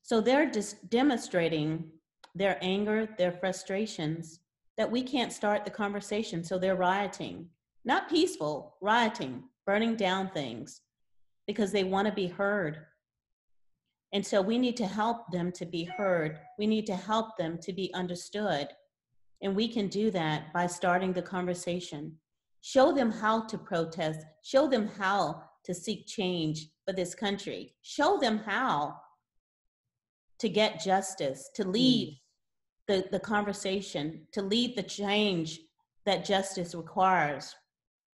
So 0.02 0.20
they're 0.20 0.50
just 0.50 0.88
demonstrating 0.88 1.90
their 2.34 2.56
anger, 2.62 3.08
their 3.18 3.32
frustrations, 3.32 4.40
that 4.76 4.90
we 4.90 5.02
can't 5.02 5.32
start 5.32 5.64
the 5.64 5.70
conversation. 5.70 6.44
So 6.44 6.56
they're 6.56 6.76
rioting, 6.76 7.48
not 7.84 8.08
peaceful, 8.08 8.76
rioting, 8.80 9.42
burning 9.66 9.96
down 9.96 10.30
things 10.30 10.80
because 11.46 11.72
they 11.72 11.84
want 11.84 12.06
to 12.06 12.14
be 12.14 12.28
heard. 12.28 12.78
And 14.12 14.24
so 14.24 14.40
we 14.40 14.56
need 14.56 14.76
to 14.78 14.86
help 14.86 15.30
them 15.32 15.52
to 15.52 15.66
be 15.66 15.84
heard. 15.84 16.38
We 16.58 16.66
need 16.66 16.86
to 16.86 16.96
help 16.96 17.36
them 17.36 17.58
to 17.58 17.72
be 17.72 17.92
understood. 17.92 18.68
And 19.42 19.54
we 19.54 19.68
can 19.68 19.88
do 19.88 20.10
that 20.12 20.52
by 20.52 20.66
starting 20.68 21.12
the 21.12 21.22
conversation. 21.22 22.16
Show 22.60 22.92
them 22.92 23.10
how 23.10 23.42
to 23.42 23.58
protest, 23.58 24.24
show 24.42 24.68
them 24.68 24.88
how 24.98 25.42
to 25.68 25.74
seek 25.74 26.06
change 26.06 26.68
for 26.86 26.94
this 26.94 27.14
country, 27.14 27.74
show 27.82 28.18
them 28.18 28.38
how 28.38 28.96
to 30.38 30.48
get 30.48 30.82
justice, 30.82 31.50
to 31.54 31.68
lead 31.68 32.08
mm. 32.08 32.16
the, 32.86 33.08
the 33.10 33.20
conversation, 33.20 34.26
to 34.32 34.40
lead 34.40 34.76
the 34.76 34.82
change 34.82 35.60
that 36.06 36.24
justice 36.24 36.74
requires. 36.74 37.54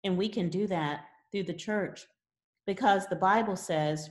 And 0.05 0.17
we 0.17 0.29
can 0.29 0.47
do 0.47 0.65
that 0.67 1.01
through 1.31 1.43
the 1.43 1.53
church 1.53 2.05
because 2.65 3.05
the 3.07 3.17
Bible 3.17 3.57
says 3.57 4.09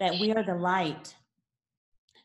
that 0.00 0.18
we 0.18 0.32
are 0.32 0.42
the 0.42 0.56
light. 0.56 1.14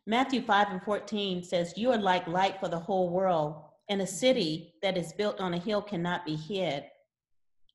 Matthew 0.07 0.41
5 0.41 0.67
and 0.71 0.81
14 0.81 1.43
says, 1.43 1.73
You 1.77 1.91
are 1.91 1.97
like 1.97 2.27
light 2.27 2.59
for 2.59 2.67
the 2.67 2.79
whole 2.79 3.09
world, 3.09 3.61
and 3.89 4.01
a 4.01 4.07
city 4.07 4.73
that 4.81 4.97
is 4.97 5.13
built 5.13 5.39
on 5.39 5.53
a 5.53 5.59
hill 5.59 5.83
cannot 5.83 6.25
be 6.25 6.35
hid. 6.35 6.85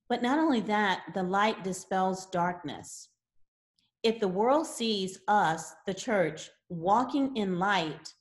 But 0.09 0.23
not 0.23 0.39
only 0.39 0.61
that, 0.63 1.03
the 1.15 1.23
light 1.23 1.63
dispels 1.65 2.27
darkness 2.27 3.09
if 4.03 4.21
the 4.21 4.29
world 4.29 4.67
sees 4.67 5.21
us, 5.29 5.75
the 5.87 5.95
church, 5.95 6.51
walking 6.69 7.37
in 7.37 7.59
light, 7.59 8.15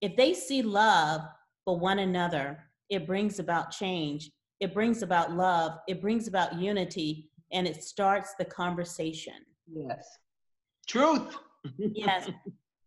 if 0.00 0.16
they 0.16 0.34
see 0.34 0.62
love 0.62 1.22
for 1.64 1.78
one 1.78 1.98
another, 1.98 2.64
it 2.88 3.06
brings 3.06 3.38
about 3.38 3.70
change. 3.70 4.30
It 4.60 4.72
brings 4.72 5.02
about 5.02 5.32
love. 5.32 5.78
It 5.88 6.00
brings 6.00 6.28
about 6.28 6.58
unity, 6.58 7.30
and 7.52 7.66
it 7.66 7.82
starts 7.82 8.34
the 8.38 8.44
conversation. 8.44 9.34
Yes. 9.72 10.06
Truth. 10.86 11.36
yes. 11.78 12.30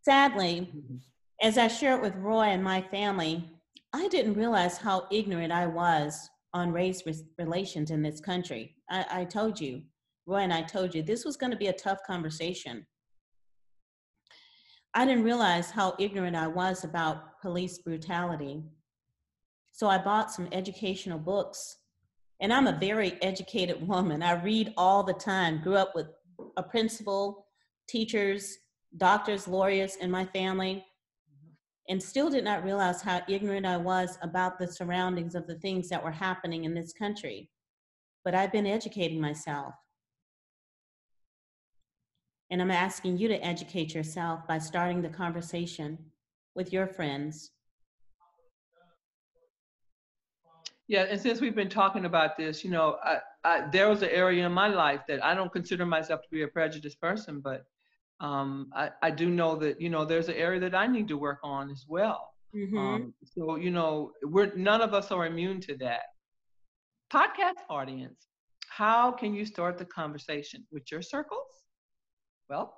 Sadly, 0.03 0.71
as 1.41 1.57
I 1.57 1.67
shared 1.67 2.01
with 2.01 2.15
Roy 2.15 2.45
and 2.45 2.63
my 2.63 2.81
family, 2.81 3.51
I 3.93 4.07
didn't 4.07 4.35
realize 4.35 4.77
how 4.77 5.07
ignorant 5.11 5.51
I 5.51 5.67
was 5.67 6.29
on 6.53 6.71
race 6.71 7.03
relations 7.37 7.91
in 7.91 8.01
this 8.01 8.19
country. 8.19 8.75
I, 8.89 9.05
I 9.11 9.25
told 9.25 9.59
you, 9.59 9.83
Roy 10.25 10.39
and 10.39 10.53
I 10.53 10.61
told 10.61 10.93
you 10.93 11.01
this 11.01 11.25
was 11.25 11.37
going 11.37 11.51
to 11.51 11.57
be 11.57 11.67
a 11.67 11.73
tough 11.73 11.99
conversation. 12.05 12.85
I 14.93 15.05
didn't 15.05 15.23
realize 15.23 15.69
how 15.69 15.95
ignorant 15.99 16.35
I 16.35 16.47
was 16.47 16.83
about 16.83 17.39
police 17.41 17.77
brutality. 17.77 18.63
So 19.71 19.87
I 19.87 19.97
bought 19.97 20.31
some 20.31 20.47
educational 20.51 21.19
books. 21.19 21.77
And 22.39 22.51
I'm 22.53 22.67
a 22.67 22.77
very 22.79 23.21
educated 23.21 23.87
woman. 23.87 24.21
I 24.21 24.41
read 24.43 24.73
all 24.77 25.03
the 25.03 25.13
time, 25.13 25.61
grew 25.61 25.75
up 25.75 25.93
with 25.95 26.07
a 26.55 26.63
principal, 26.63 27.47
teachers, 27.87 28.57
doctors, 28.97 29.47
lawyers 29.47 29.95
in 29.95 30.11
my 30.11 30.25
family, 30.25 30.85
and 31.89 32.01
still 32.01 32.29
did 32.29 32.43
not 32.43 32.63
realize 32.63 33.01
how 33.01 33.21
ignorant 33.27 33.65
I 33.65 33.77
was 33.77 34.17
about 34.21 34.59
the 34.59 34.67
surroundings 34.67 35.35
of 35.35 35.47
the 35.47 35.55
things 35.55 35.87
that 35.89 36.03
were 36.03 36.11
happening 36.11 36.65
in 36.65 36.73
this 36.73 36.91
country. 36.91 37.49
But 38.25 38.35
I've 38.35 38.51
been 38.51 38.67
educating 38.67 39.21
myself. 39.21 39.73
And 42.49 42.61
I'm 42.61 42.71
asking 42.71 43.17
you 43.17 43.27
to 43.29 43.45
educate 43.45 43.93
yourself 43.93 44.45
by 44.47 44.57
starting 44.57 45.01
the 45.01 45.09
conversation 45.09 45.97
with 46.55 46.73
your 46.73 46.87
friends. 46.87 47.51
Yeah, 50.89 51.03
and 51.03 51.19
since 51.19 51.41
we've 51.41 51.55
been 51.55 51.69
talking 51.69 52.05
about 52.05 52.37
this, 52.37 52.63
you 52.63 52.71
know, 52.71 52.97
I, 53.03 53.17
I, 53.43 53.67
there 53.69 53.89
was 53.89 54.01
an 54.01 54.09
area 54.09 54.45
in 54.45 54.53
my 54.53 54.67
life 54.67 55.01
that 55.09 55.23
I 55.23 55.35
don't 55.35 55.51
consider 55.51 55.85
myself 55.85 56.21
to 56.21 56.29
be 56.31 56.43
a 56.43 56.47
prejudiced 56.47 57.01
person, 57.01 57.41
but 57.41 57.65
um, 58.19 58.71
I, 58.73 58.89
I 59.01 59.11
do 59.11 59.29
know 59.29 59.55
that 59.57 59.79
you 59.79 59.89
know 59.89 60.05
there's 60.05 60.29
an 60.29 60.35
area 60.35 60.59
that 60.61 60.75
I 60.75 60.87
need 60.87 61.07
to 61.09 61.17
work 61.17 61.39
on 61.43 61.69
as 61.69 61.85
well. 61.87 62.33
Mm-hmm. 62.55 62.77
Um, 62.77 63.13
so 63.23 63.55
you 63.55 63.69
know, 63.69 64.11
we're 64.23 64.53
none 64.55 64.81
of 64.81 64.93
us 64.93 65.11
are 65.11 65.25
immune 65.25 65.61
to 65.61 65.77
that. 65.77 66.03
Podcast 67.13 67.61
audience, 67.69 68.27
how 68.69 69.11
can 69.11 69.33
you 69.33 69.45
start 69.45 69.77
the 69.77 69.85
conversation 69.85 70.65
with 70.71 70.91
your 70.91 71.01
circles? 71.01 71.45
Well, 72.49 72.75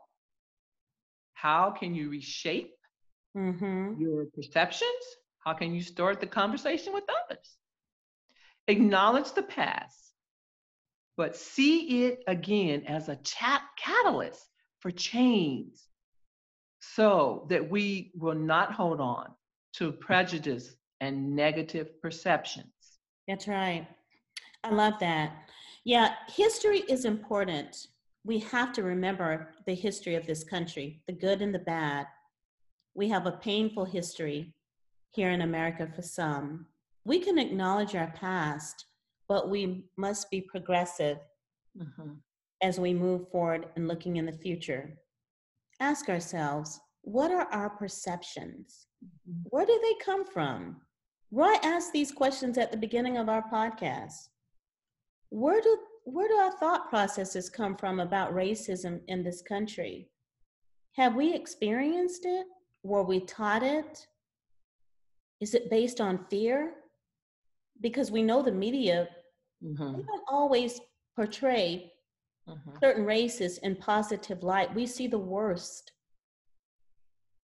how 1.34 1.72
can 1.72 1.96
you 1.96 2.10
reshape 2.10 2.74
mm-hmm. 3.36 4.00
your 4.00 4.26
perceptions? 4.34 4.92
How 5.46 5.54
can 5.54 5.74
you 5.74 5.82
start 5.82 6.20
the 6.20 6.28
conversation 6.28 6.94
with 6.94 7.06
others? 7.26 7.56
Acknowledge 8.68 9.32
the 9.32 9.44
past, 9.44 10.14
but 11.16 11.36
see 11.36 12.06
it 12.06 12.24
again 12.28 12.84
as 12.88 13.08
a 13.08 13.16
chat 13.16 13.62
catalyst 13.78 14.49
for 14.80 14.92
change 14.92 15.76
so 16.82 17.46
that 17.50 17.70
we 17.70 18.12
will 18.16 18.36
not 18.36 18.74
hold 18.74 19.02
on 19.02 19.28
to 19.74 19.92
prejudice 19.92 20.76
and 21.02 21.36
negative 21.36 22.02
perceptions. 22.02 22.68
That's 23.28 23.48
right. 23.48 23.88
I 24.64 24.72
love 24.72 24.96
that. 25.00 25.34
Yeah, 25.86 26.14
history 26.28 26.80
is 26.90 27.06
important 27.06 27.88
we 28.26 28.40
have 28.40 28.74
to 28.74 28.84
remember 28.84 29.56
the 29.66 29.74
history 29.74 30.16
of 30.16 30.28
this 30.28 30.44
country, 30.44 31.02
the 31.08 31.14
good 31.14 31.42
and 31.42 31.54
the 31.54 31.60
bad. 31.60 32.06
We 32.94 33.10
have 33.10 33.26
a 33.26 33.32
painful 33.32 33.86
history 33.86 34.54
here 35.12 35.32
in 35.32 35.42
America 35.42 35.90
for 35.96 36.02
some. 36.02 36.66
We 37.06 37.20
can 37.20 37.40
acknowledge 37.40 37.96
our 37.96 38.12
past, 38.12 38.86
but 39.28 39.50
we 39.50 39.86
must 39.98 40.30
be 40.30 40.42
progressive 40.42 41.18
mm-hmm. 41.78 42.14
As 42.62 42.80
we 42.80 42.94
move 42.94 43.30
forward 43.30 43.68
and 43.76 43.88
looking 43.88 44.18
in 44.18 44.26
the 44.26 44.32
future. 44.32 44.98
Ask 45.80 46.10
ourselves, 46.10 46.80
what 47.02 47.32
are 47.32 47.48
our 47.52 47.70
perceptions? 47.70 48.88
Mm-hmm. 49.04 49.50
Where 49.50 49.66
do 49.66 49.80
they 49.82 50.04
come 50.04 50.26
from? 50.26 50.78
Roy 51.32 51.56
asked 51.64 51.94
these 51.94 52.12
questions 52.12 52.58
at 52.58 52.72
the 52.72 52.78
beginning 52.78 53.18
of 53.18 53.30
our 53.30 53.44
podcast. 53.50 54.30
Where 55.30 55.62
do 55.62 55.78
where 56.06 56.28
do 56.28 56.34
our 56.36 56.52
thought 56.58 56.90
processes 56.90 57.52
come 57.52 57.76
from 57.76 58.00
about 58.00 58.34
racism 58.34 59.02
in 59.08 59.24
this 59.24 59.44
country? 59.44 60.10
Have 60.96 61.16
we 61.16 61.34
experienced 61.34 62.26
it? 62.26 62.48
Were 62.82 63.04
we 63.04 63.20
taught 63.20 63.62
it? 63.62 64.08
Is 65.40 65.54
it 65.54 65.70
based 65.70 66.02
on 66.02 66.26
fear? 66.30 66.74
Because 67.80 68.10
we 68.10 68.24
know 68.24 68.42
the 68.42 68.52
media 68.52 69.08
mm-hmm. 69.64 69.98
they 69.98 70.04
don't 70.04 70.24
always 70.28 70.82
portray 71.16 71.92
mm-hmm. 72.50 72.78
certain 72.82 73.06
races 73.06 73.58
in 73.60 73.76
positive 73.76 74.44
light. 74.44 74.74
We 74.74 74.86
see 74.86 75.08
the 75.08 75.20
worst. 75.20 75.92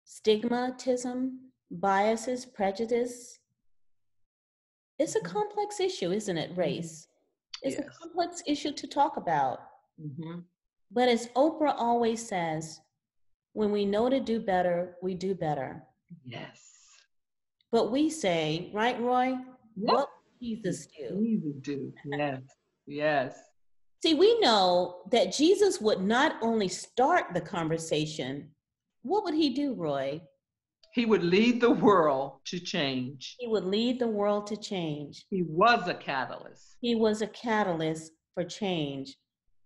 Stigmatism, 0.07 1.37
biases, 1.71 2.47
prejudice. 2.47 3.39
It's 4.99 5.15
a 5.15 5.21
mm-hmm. 5.21 5.33
complex 5.33 5.81
issue, 5.81 6.13
isn't 6.13 6.39
it, 6.39 6.57
race? 6.57 7.09
It's 7.63 7.77
yes. 7.79 7.87
a 7.87 7.99
complex 7.99 8.43
issue 8.47 8.73
to 8.73 8.87
talk 8.87 9.17
about. 9.17 9.61
Mm-hmm. 10.01 10.41
But 10.91 11.09
as 11.09 11.29
Oprah 11.29 11.75
always 11.77 12.27
says, 12.27 12.81
when 13.53 13.73
we 13.73 13.85
know 13.85 14.09
to 14.09 14.21
do 14.21 14.41
better, 14.41 14.97
we 15.03 15.15
do 15.15 15.35
better. 15.35 15.83
Yes. 16.25 16.61
But 17.73 17.91
we 17.91 18.11
say, 18.11 18.71
right, 18.73 19.01
Roy? 19.01 19.37
Yep. 19.77 19.95
What 19.95 20.09
Jesus 20.41 20.87
do? 20.87 21.21
Jesus 21.21 21.57
do. 21.63 21.93
Yes. 22.05 22.43
yes. 22.87 23.39
See, 24.05 24.13
we 24.13 24.39
know 24.41 24.97
that 25.13 25.33
Jesus 25.33 25.81
would 25.81 26.03
not 26.03 26.37
only 26.43 26.69
start 26.69 27.33
the 27.33 27.41
conversation, 27.41 28.51
what 29.01 29.25
would 29.25 29.33
he 29.33 29.49
do, 29.49 29.73
Roy? 29.73 30.21
He 30.93 31.07
would 31.07 31.25
lead 31.25 31.63
the 31.63 31.71
world 31.71 32.41
to 32.49 32.61
change. 32.61 33.35
He 33.39 33.47
would 33.47 33.65
lead 33.65 33.99
the 33.99 34.07
world 34.07 34.47
to 34.49 34.59
change. 34.59 35.25
He 35.31 35.43
was 35.43 35.89
a 35.89 35.95
catalyst. 35.95 36.77
He 36.83 36.95
was 36.95 37.23
a 37.23 37.29
catalyst 37.29 38.13
for 38.35 38.45
change. 38.45 39.17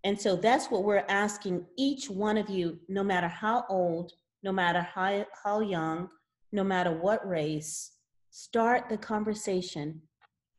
And 0.04 0.20
so 0.20 0.36
that's 0.36 0.66
what 0.66 0.84
we're 0.84 1.04
asking 1.08 1.66
each 1.76 2.08
one 2.08 2.36
of 2.36 2.48
you, 2.48 2.78
no 2.88 3.02
matter 3.02 3.26
how 3.26 3.64
old, 3.68 4.12
no 4.44 4.52
matter 4.52 4.82
how, 4.82 5.26
how 5.42 5.62
young, 5.62 6.10
no 6.52 6.62
matter 6.62 6.92
what 6.92 7.28
race, 7.28 7.90
start 8.30 8.88
the 8.88 8.98
conversation. 8.98 10.00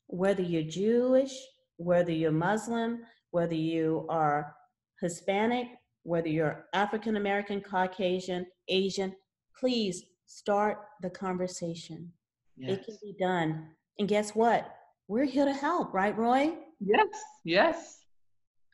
Whether 0.07 0.41
you're 0.41 0.63
Jewish, 0.63 1.31
whether 1.77 2.11
you're 2.11 2.33
Muslim, 2.33 3.03
whether 3.31 3.55
you 3.55 4.05
are 4.09 4.55
Hispanic, 5.01 5.67
whether 6.03 6.27
you're 6.27 6.65
African 6.73 7.17
American, 7.17 7.61
Caucasian, 7.61 8.45
Asian, 8.67 9.15
please 9.57 10.03
start 10.25 10.79
the 11.01 11.09
conversation. 11.09 12.11
Yes. 12.57 12.71
It 12.71 12.85
can 12.85 12.97
be 13.01 13.15
done. 13.19 13.67
And 13.99 14.07
guess 14.07 14.35
what? 14.35 14.75
We're 15.07 15.25
here 15.25 15.45
to 15.45 15.53
help, 15.53 15.93
right, 15.93 16.15
Roy? 16.17 16.53
Yes, 16.79 17.07
yes. 17.43 17.99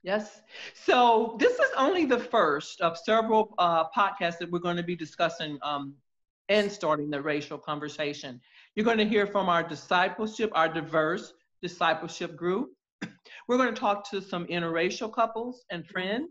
Yes. 0.03 0.41
So 0.75 1.35
this 1.39 1.53
is 1.53 1.71
only 1.77 2.05
the 2.05 2.19
first 2.19 2.79
of 2.81 2.95
several 2.95 3.55
uh, 3.57 3.85
podcasts 3.89 4.37
that 4.37 4.51
we're 4.51 4.59
going 4.59 4.77
to 4.77 4.83
be 4.83 4.95
discussing 4.95 5.57
um, 5.63 5.95
and 6.47 6.71
starting 6.71 7.09
the 7.09 7.19
racial 7.19 7.57
conversation. 7.57 8.39
You're 8.75 8.85
going 8.85 8.99
to 8.99 9.05
hear 9.05 9.25
from 9.25 9.49
our 9.49 9.63
discipleship, 9.63 10.51
our 10.53 10.69
diverse 10.69 11.33
discipleship 11.63 12.35
group. 12.35 12.74
We're 13.47 13.57
going 13.57 13.73
to 13.73 13.79
talk 13.79 14.09
to 14.11 14.21
some 14.21 14.45
interracial 14.47 15.11
couples 15.13 15.63
and 15.71 15.83
mm-hmm. 15.83 15.91
friends. 15.91 16.29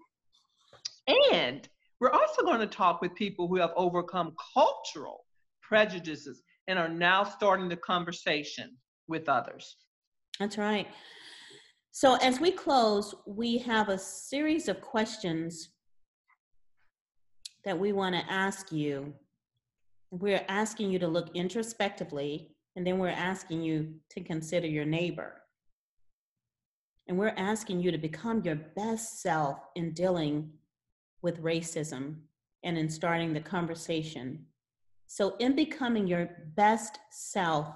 And 1.33 1.69
we're 2.01 2.11
also 2.11 2.43
going 2.43 2.61
to 2.61 2.67
talk 2.67 3.01
with 3.01 3.15
people 3.15 3.47
who 3.47 3.57
have 3.57 3.71
overcome 3.77 4.35
cultural 4.55 5.25
prejudices 5.63 6.43
and 6.69 6.79
are 6.79 6.89
now 6.89 7.25
starting 7.25 7.69
the 7.69 7.77
conversation 7.77 8.77
with 9.07 9.29
others. 9.29 9.77
That's 10.41 10.59
right. 10.59 10.89
So, 11.93 12.17
as 12.17 12.41
we 12.41 12.51
close, 12.51 13.15
we 13.27 13.59
have 13.59 13.89
a 13.89 13.99
series 13.99 14.69
of 14.69 14.81
questions 14.81 15.69
that 17.65 17.79
we 17.79 17.93
want 17.93 18.15
to 18.17 18.33
ask 18.33 18.73
you. 18.73 19.15
We're 20.11 20.45
asking 20.49 20.91
you 20.91 20.99
to 20.99 21.09
look 21.09 21.35
introspectively, 21.35 22.49
and 22.75 22.87
then 22.87 22.99
we're 22.99 23.09
asking 23.09 23.63
you 23.63 23.95
to 24.11 24.21
consider 24.21 24.67
your 24.67 24.85
neighbor. 24.85 25.44
And 27.07 27.19
we're 27.19 27.35
asking 27.37 27.81
you 27.81 27.91
to 27.93 27.99
become 27.99 28.43
your 28.45 28.55
best 28.55 29.21
self 29.21 29.59
in 29.75 29.93
dealing 29.93 30.51
with 31.23 31.43
racism 31.43 32.17
and 32.63 32.79
in 32.79 32.89
starting 32.89 33.33
the 33.33 33.41
conversation. 33.41 34.47
So, 35.07 35.37
in 35.39 35.55
becoming 35.55 36.07
your 36.07 36.31
best 36.57 36.99
self, 37.11 37.69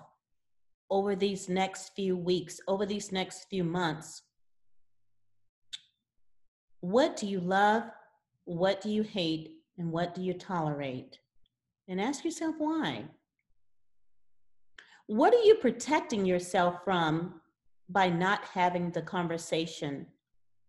over 0.90 1.14
these 1.14 1.48
next 1.48 1.94
few 1.94 2.16
weeks, 2.16 2.60
over 2.66 2.86
these 2.86 3.12
next 3.12 3.46
few 3.50 3.64
months. 3.64 4.22
What 6.80 7.16
do 7.16 7.26
you 7.26 7.40
love? 7.40 7.84
What 8.44 8.80
do 8.80 8.90
you 8.90 9.02
hate? 9.02 9.56
And 9.76 9.92
what 9.92 10.14
do 10.14 10.22
you 10.22 10.32
tolerate? 10.32 11.18
And 11.88 12.00
ask 12.00 12.24
yourself 12.24 12.54
why. 12.58 13.04
What 15.06 15.34
are 15.34 15.42
you 15.42 15.56
protecting 15.56 16.24
yourself 16.24 16.76
from 16.84 17.40
by 17.88 18.08
not 18.08 18.44
having 18.44 18.90
the 18.90 19.02
conversation 19.02 20.06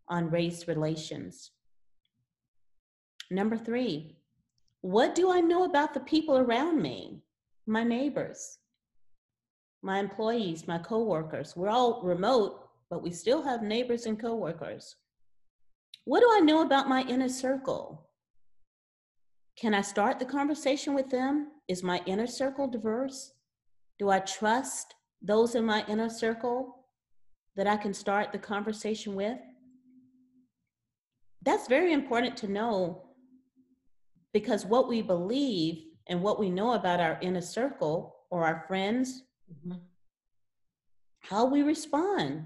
on 0.07 0.29
race 0.29 0.67
relations? 0.67 1.51
Number 3.31 3.57
three, 3.57 4.17
what 4.81 5.13
do 5.15 5.31
I 5.31 5.39
know 5.41 5.65
about 5.65 5.93
the 5.93 5.99
people 5.99 6.37
around 6.37 6.81
me, 6.81 7.21
my 7.67 7.83
neighbors? 7.83 8.59
my 9.81 9.99
employees, 9.99 10.67
my 10.67 10.77
coworkers. 10.77 11.55
We're 11.55 11.69
all 11.69 12.01
remote, 12.03 12.67
but 12.89 13.01
we 13.01 13.11
still 13.11 13.41
have 13.43 13.61
neighbors 13.63 14.05
and 14.05 14.19
coworkers. 14.19 14.95
What 16.05 16.21
do 16.21 16.29
I 16.31 16.39
know 16.39 16.61
about 16.61 16.89
my 16.89 17.03
inner 17.03 17.29
circle? 17.29 18.09
Can 19.57 19.73
I 19.73 19.81
start 19.81 20.19
the 20.19 20.25
conversation 20.25 20.93
with 20.93 21.09
them? 21.09 21.51
Is 21.67 21.83
my 21.83 22.01
inner 22.05 22.27
circle 22.27 22.67
diverse? 22.67 23.33
Do 23.99 24.09
I 24.09 24.19
trust 24.19 24.95
those 25.21 25.55
in 25.55 25.65
my 25.65 25.85
inner 25.87 26.09
circle 26.09 26.78
that 27.59 27.67
I 27.67 27.77
can 27.77 27.93
start 27.93 28.31
the 28.31 28.39
conversation 28.39 29.13
with? 29.13 29.37
That's 31.43 31.67
very 31.67 31.93
important 31.93 32.35
to 32.37 32.47
know 32.47 33.03
because 34.33 34.65
what 34.65 34.89
we 34.89 35.01
believe 35.01 35.83
and 36.07 36.23
what 36.23 36.39
we 36.39 36.49
know 36.49 36.73
about 36.73 36.99
our 36.99 37.19
inner 37.21 37.41
circle 37.41 38.15
or 38.31 38.45
our 38.45 38.63
friends 38.67 39.23
Mm-hmm. 39.51 39.77
How 41.21 41.45
we 41.45 41.61
respond 41.61 42.45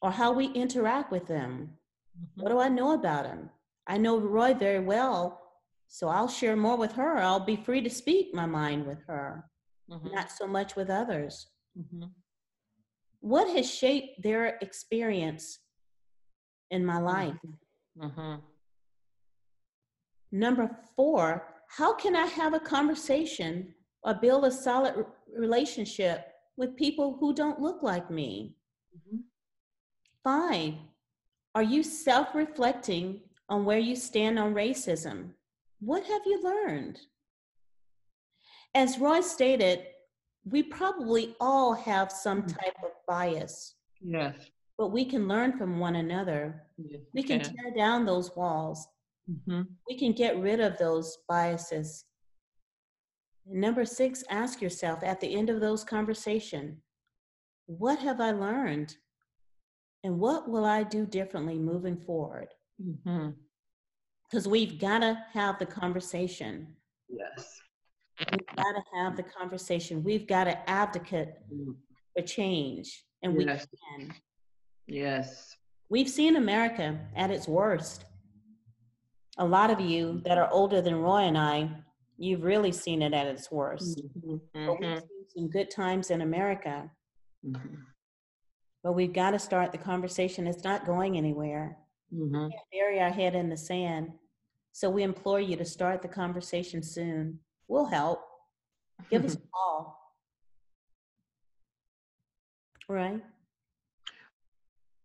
or 0.00 0.10
how 0.10 0.32
we 0.32 0.46
interact 0.46 1.12
with 1.12 1.26
them. 1.26 1.70
Mm-hmm. 2.18 2.42
What 2.42 2.50
do 2.50 2.58
I 2.58 2.68
know 2.68 2.92
about 2.92 3.24
them? 3.24 3.50
I 3.86 3.98
know 3.98 4.18
Roy 4.18 4.54
very 4.54 4.80
well, 4.80 5.40
so 5.88 6.08
I'll 6.08 6.28
share 6.28 6.56
more 6.56 6.76
with 6.76 6.92
her. 6.92 7.18
I'll 7.18 7.44
be 7.44 7.56
free 7.56 7.82
to 7.82 7.90
speak 7.90 8.34
my 8.34 8.46
mind 8.46 8.86
with 8.86 9.02
her, 9.06 9.44
mm-hmm. 9.90 10.14
not 10.14 10.30
so 10.30 10.46
much 10.46 10.76
with 10.76 10.90
others. 10.90 11.48
What 13.22 13.48
has 13.56 13.72
shaped 13.72 14.22
their 14.22 14.58
experience 14.60 15.58
in 16.70 16.84
my 16.84 16.98
life? 16.98 17.38
Mm-hmm. 17.98 18.20
Mm-hmm. 18.20 18.34
Number 20.32 20.70
four, 20.94 21.48
how 21.68 21.94
can 21.94 22.14
I 22.14 22.26
have 22.26 22.52
a 22.52 22.60
conversation 22.60 23.74
or 24.02 24.14
build 24.14 24.44
a 24.44 24.50
solid 24.50 25.06
relationship 25.34 26.26
with 26.56 26.76
people 26.76 27.16
who 27.18 27.34
don't 27.34 27.60
look 27.60 27.82
like 27.82 28.10
me. 28.10 28.54
Mm-hmm. 28.96 29.18
Five, 30.22 30.74
are 31.54 31.62
you 31.62 31.82
self 31.82 32.34
reflecting 32.34 33.20
on 33.48 33.64
where 33.64 33.78
you 33.78 33.96
stand 33.96 34.38
on 34.38 34.54
racism? 34.54 35.30
What 35.80 36.04
have 36.04 36.22
you 36.26 36.42
learned? 36.42 37.00
As 38.74 38.98
Roy 38.98 39.20
stated, 39.20 39.86
we 40.44 40.62
probably 40.62 41.36
all 41.40 41.74
have 41.74 42.10
some 42.10 42.42
mm-hmm. 42.42 42.56
type 42.56 42.76
of 42.82 42.90
bias. 43.06 43.74
Yes. 44.00 44.34
But 44.78 44.88
we 44.88 45.04
can 45.04 45.28
learn 45.28 45.56
from 45.56 45.78
one 45.78 45.96
another. 45.96 46.64
Yes, 46.78 47.00
we 47.14 47.22
can, 47.22 47.40
can, 47.40 47.54
tear 47.54 47.74
down 47.76 48.04
those 48.04 48.34
walls. 48.34 48.86
Mm-hmm. 49.30 49.62
We 49.88 49.98
can 49.98 50.12
get 50.12 50.38
rid 50.38 50.60
of 50.60 50.78
those 50.78 51.18
biases. 51.28 52.04
Number 53.46 53.84
six, 53.84 54.24
ask 54.30 54.60
yourself 54.60 55.02
at 55.02 55.20
the 55.20 55.34
end 55.34 55.50
of 55.50 55.60
those 55.60 55.84
conversation, 55.84 56.78
what 57.66 57.98
have 58.00 58.20
I 58.20 58.32
learned? 58.32 58.96
And 60.04 60.18
what 60.18 60.48
will 60.48 60.64
I 60.64 60.82
do 60.82 61.06
differently 61.06 61.58
moving 61.58 61.96
forward? 61.96 62.48
Because 62.78 63.34
mm-hmm. 64.44 64.50
we've 64.50 64.80
got 64.80 64.98
to 65.00 65.22
have 65.32 65.58
the 65.60 65.66
conversation. 65.66 66.66
Yes. 67.08 67.61
We've 68.30 68.56
got 68.56 68.72
to 68.72 68.82
have 68.94 69.16
the 69.16 69.22
conversation. 69.22 70.02
We've 70.02 70.26
got 70.26 70.44
to 70.44 70.70
advocate 70.70 71.34
mm. 71.52 71.74
for 72.16 72.22
change. 72.22 73.04
And 73.22 73.34
we 73.34 73.46
yes. 73.46 73.66
can. 73.98 74.14
Yes. 74.86 75.56
We've 75.88 76.08
seen 76.08 76.36
America 76.36 76.98
at 77.16 77.30
its 77.30 77.46
worst. 77.46 78.04
A 79.38 79.44
lot 79.44 79.70
of 79.70 79.80
you 79.80 80.20
that 80.24 80.38
are 80.38 80.50
older 80.52 80.82
than 80.82 80.96
Roy 80.96 81.20
and 81.20 81.38
I 81.38 81.70
you've 82.22 82.44
really 82.44 82.72
seen 82.72 83.02
it 83.02 83.12
at 83.12 83.26
its 83.26 83.50
worst. 83.50 84.00
Mm-hmm. 84.16 84.66
But 84.66 84.80
we've 84.80 84.88
mm-hmm. 84.90 84.98
seen 84.98 85.26
some 85.34 85.50
good 85.50 85.70
times 85.70 86.10
in 86.10 86.20
America. 86.20 86.90
Mm-hmm. 87.44 87.74
But 88.84 88.92
we've 88.92 89.12
got 89.12 89.32
to 89.32 89.38
start 89.38 89.72
the 89.72 89.78
conversation. 89.78 90.46
It's 90.46 90.64
not 90.64 90.86
going 90.86 91.16
anywhere. 91.16 91.78
Mm-hmm. 92.14 92.44
We 92.44 92.50
can't 92.50 92.70
bury 92.72 93.00
our 93.00 93.10
head 93.10 93.34
in 93.34 93.48
the 93.48 93.56
sand. 93.56 94.10
So 94.72 94.88
we 94.88 95.02
implore 95.02 95.40
you 95.40 95.56
to 95.56 95.64
start 95.64 96.00
the 96.00 96.08
conversation 96.08 96.82
soon. 96.82 97.40
We'll 97.72 97.86
help. 97.86 98.22
Give 99.10 99.24
us 99.24 99.34
a 99.34 99.38
call. 99.54 99.98
Right. 102.86 103.22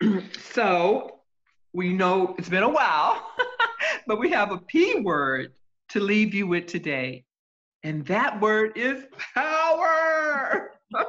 So 0.52 1.22
we 1.72 1.94
know 1.94 2.36
it's 2.38 2.50
been 2.50 2.64
a 2.64 2.70
while, 2.70 3.26
but 4.08 4.20
we 4.20 4.30
have 4.32 4.52
a 4.52 4.58
P 4.58 5.00
word 5.00 5.54
to 5.90 6.02
leave 6.02 6.34
you 6.34 6.46
with 6.46 6.68
today. 6.68 7.24
And 7.84 8.06
that 8.08 8.42
word 8.42 8.74
is 8.76 9.06
power. 9.34 10.72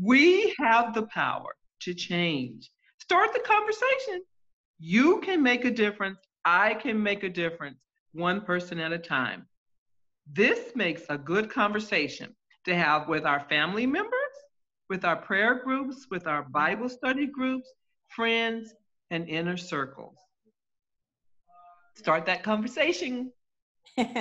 we 0.00 0.54
have 0.58 0.94
the 0.94 1.06
power 1.06 1.56
to 1.80 1.92
change. 1.94 2.70
Start 3.00 3.32
the 3.32 3.40
conversation. 3.40 4.22
You 4.78 5.20
can 5.22 5.42
make 5.42 5.64
a 5.64 5.72
difference. 5.72 6.18
I 6.44 6.74
can 6.74 7.02
make 7.02 7.24
a 7.24 7.28
difference, 7.28 7.78
one 8.12 8.42
person 8.42 8.78
at 8.78 8.92
a 8.92 8.98
time. 8.98 9.46
This 10.32 10.74
makes 10.74 11.02
a 11.08 11.18
good 11.18 11.50
conversation 11.50 12.34
to 12.64 12.74
have 12.74 13.08
with 13.08 13.24
our 13.24 13.40
family 13.48 13.86
members, 13.86 14.12
with 14.88 15.04
our 15.04 15.16
prayer 15.16 15.62
groups, 15.62 16.06
with 16.10 16.26
our 16.26 16.42
Bible 16.42 16.88
study 16.88 17.26
groups, 17.26 17.68
friends, 18.08 18.74
and 19.10 19.28
inner 19.28 19.56
circles. 19.56 20.16
Start 21.96 22.26
that 22.26 22.42
conversation. 22.42 23.32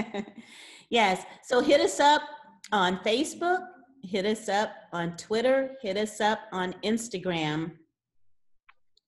yes. 0.90 1.26
So 1.44 1.62
hit 1.62 1.82
us 1.82 2.00
up 2.00 2.22
on 2.72 3.00
Facebook, 3.00 3.66
hit 4.04 4.26
us 4.26 4.50
up 4.50 4.72
on 4.92 5.16
Twitter, 5.18 5.76
hit 5.82 5.98
us 5.98 6.22
up 6.22 6.40
on 6.52 6.74
Instagram, 6.84 7.72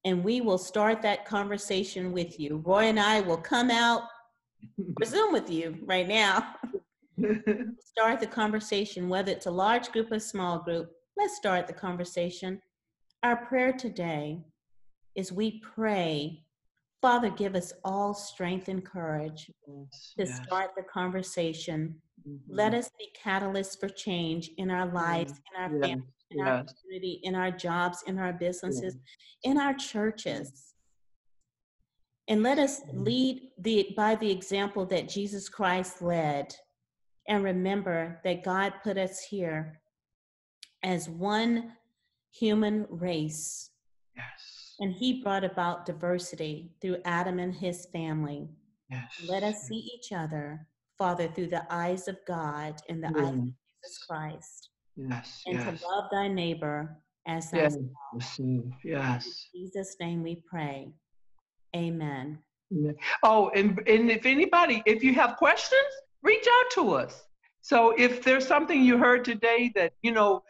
and 0.06 0.24
we 0.24 0.42
will 0.42 0.58
start 0.58 1.02
that 1.02 1.26
conversation 1.26 2.12
with 2.12 2.40
you. 2.40 2.58
Roy 2.66 2.84
and 2.86 3.00
I 3.00 3.22
will 3.22 3.38
come 3.38 3.70
out, 3.70 4.04
Zoom 5.06 5.34
with 5.34 5.50
you 5.50 5.78
right 5.86 6.08
now. 6.08 6.56
start 7.80 8.20
the 8.20 8.28
conversation, 8.28 9.10
whether 9.10 9.32
it's 9.32 9.46
a 9.46 9.52
large 9.52 9.92
group 9.92 10.12
or 10.12 10.20
small 10.20 10.60
group. 10.60 10.92
Let's 11.18 11.38
start 11.38 11.68
the 11.68 11.74
conversation. 11.74 12.62
Our 13.24 13.46
prayer 13.46 13.74
today 13.74 14.42
is 15.16 15.32
we 15.32 15.62
pray, 15.62 16.44
Father, 17.02 17.30
give 17.30 17.56
us 17.56 17.74
all 17.84 18.14
strength 18.14 18.68
and 18.68 18.86
courage 18.86 19.50
yes, 19.68 20.14
to 20.18 20.26
yes. 20.26 20.42
start 20.44 20.72
the 20.76 20.84
conversation. 20.84 21.96
Mm-hmm. 22.28 22.54
Let 22.54 22.74
us 22.74 22.90
be 23.00 23.08
catalysts 23.24 23.80
for 23.80 23.90
change 23.90 24.52
in 24.58 24.70
our 24.70 24.88
lives, 24.88 25.32
in 25.32 25.62
our 25.62 25.72
yes. 25.72 25.82
families, 25.82 26.14
in 26.32 26.42
our 26.42 26.66
community, 26.82 27.20
in 27.24 27.36
our 27.36 27.52
jobs, 27.52 28.04
in 28.08 28.20
our 28.20 28.34
businesses, 28.34 28.98
in 29.44 29.58
our 29.58 29.74
churches. 29.74 30.74
And 32.28 32.44
let 32.44 32.60
us 32.60 32.82
mm-hmm. 32.82 33.04
lead 33.04 33.42
the, 33.60 33.94
by 33.96 34.16
the 34.16 34.32
example 34.32 34.86
that 34.88 35.08
Jesus 35.08 35.48
Christ 35.48 36.02
led 36.02 36.54
and 37.28 37.44
remember 37.44 38.20
that 38.24 38.44
God 38.44 38.74
put 38.84 38.98
us 38.98 39.20
here 39.20 39.80
as 40.84 41.10
one 41.10 41.74
human 42.32 42.86
race. 42.90 43.72
Yes. 44.16 44.76
And 44.80 44.94
he 44.94 45.24
brought 45.24 45.44
about 45.44 45.86
diversity 45.86 46.72
through 46.82 46.98
Adam 47.06 47.40
and 47.40 47.54
his 47.54 47.88
family. 47.88 48.50
Yes. 48.90 49.26
Let 49.28 49.44
us 49.44 49.64
see 49.68 49.90
each 49.96 50.12
other, 50.12 50.68
Father, 50.98 51.28
through 51.28 51.48
the 51.48 51.66
eyes 51.70 52.08
of 52.08 52.18
God 52.28 52.76
and 52.90 53.04
the 53.04 53.08
eyes 53.08 53.34
of. 53.34 53.54
Jesus 53.84 53.98
Christ. 54.08 54.70
Yes. 54.96 55.42
And 55.46 55.56
yes. 55.56 55.82
to 55.82 55.88
love 55.88 56.06
thy 56.12 56.28
neighbor 56.28 56.98
as 57.28 57.50
thyself. 57.50 57.82
Yes. 58.14 58.40
yes. 58.84 59.48
In 59.54 59.62
Jesus' 59.62 59.96
name 60.00 60.24
we 60.24 60.44
pray. 60.48 60.94
Amen. 61.76 62.40
Oh, 63.24 63.50
and, 63.50 63.80
and 63.88 64.10
if 64.10 64.26
anybody, 64.26 64.82
if 64.86 65.04
you 65.04 65.14
have 65.14 65.36
questions, 65.38 65.82
reach 66.26 66.46
out 66.60 66.72
to 66.72 66.94
us. 66.94 67.24
So 67.62 67.92
if 67.98 68.24
there's 68.24 68.46
something 68.46 68.84
you 68.84 68.98
heard 68.98 69.24
today 69.24 69.72
that, 69.76 69.94
you 70.02 70.12
know, 70.12 70.44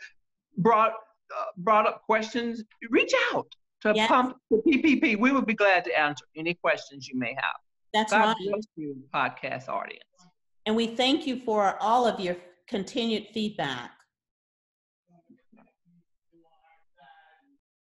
brought 0.57 0.93
uh, 1.35 1.45
brought 1.57 1.87
up 1.87 2.03
questions, 2.03 2.63
reach 2.89 3.13
out 3.33 3.47
to 3.81 3.93
yes. 3.95 4.07
Pump 4.07 4.37
to 4.51 4.61
PPP. 4.67 5.19
We 5.19 5.31
would 5.31 5.45
be 5.45 5.53
glad 5.53 5.85
to 5.85 5.99
answer 5.99 6.25
any 6.35 6.53
questions 6.55 7.07
you 7.07 7.17
may 7.17 7.33
have. 7.33 7.55
That's 7.93 8.11
God 8.11 8.25
right. 8.25 8.35
bless 8.49 8.63
you, 8.75 8.97
podcast 9.13 9.69
audience. 9.69 10.03
And 10.65 10.75
we 10.75 10.87
thank 10.87 11.27
you 11.27 11.41
for 11.45 11.77
all 11.79 12.07
of 12.07 12.19
your 12.19 12.35
continued 12.67 13.27
feedback. 13.33 13.91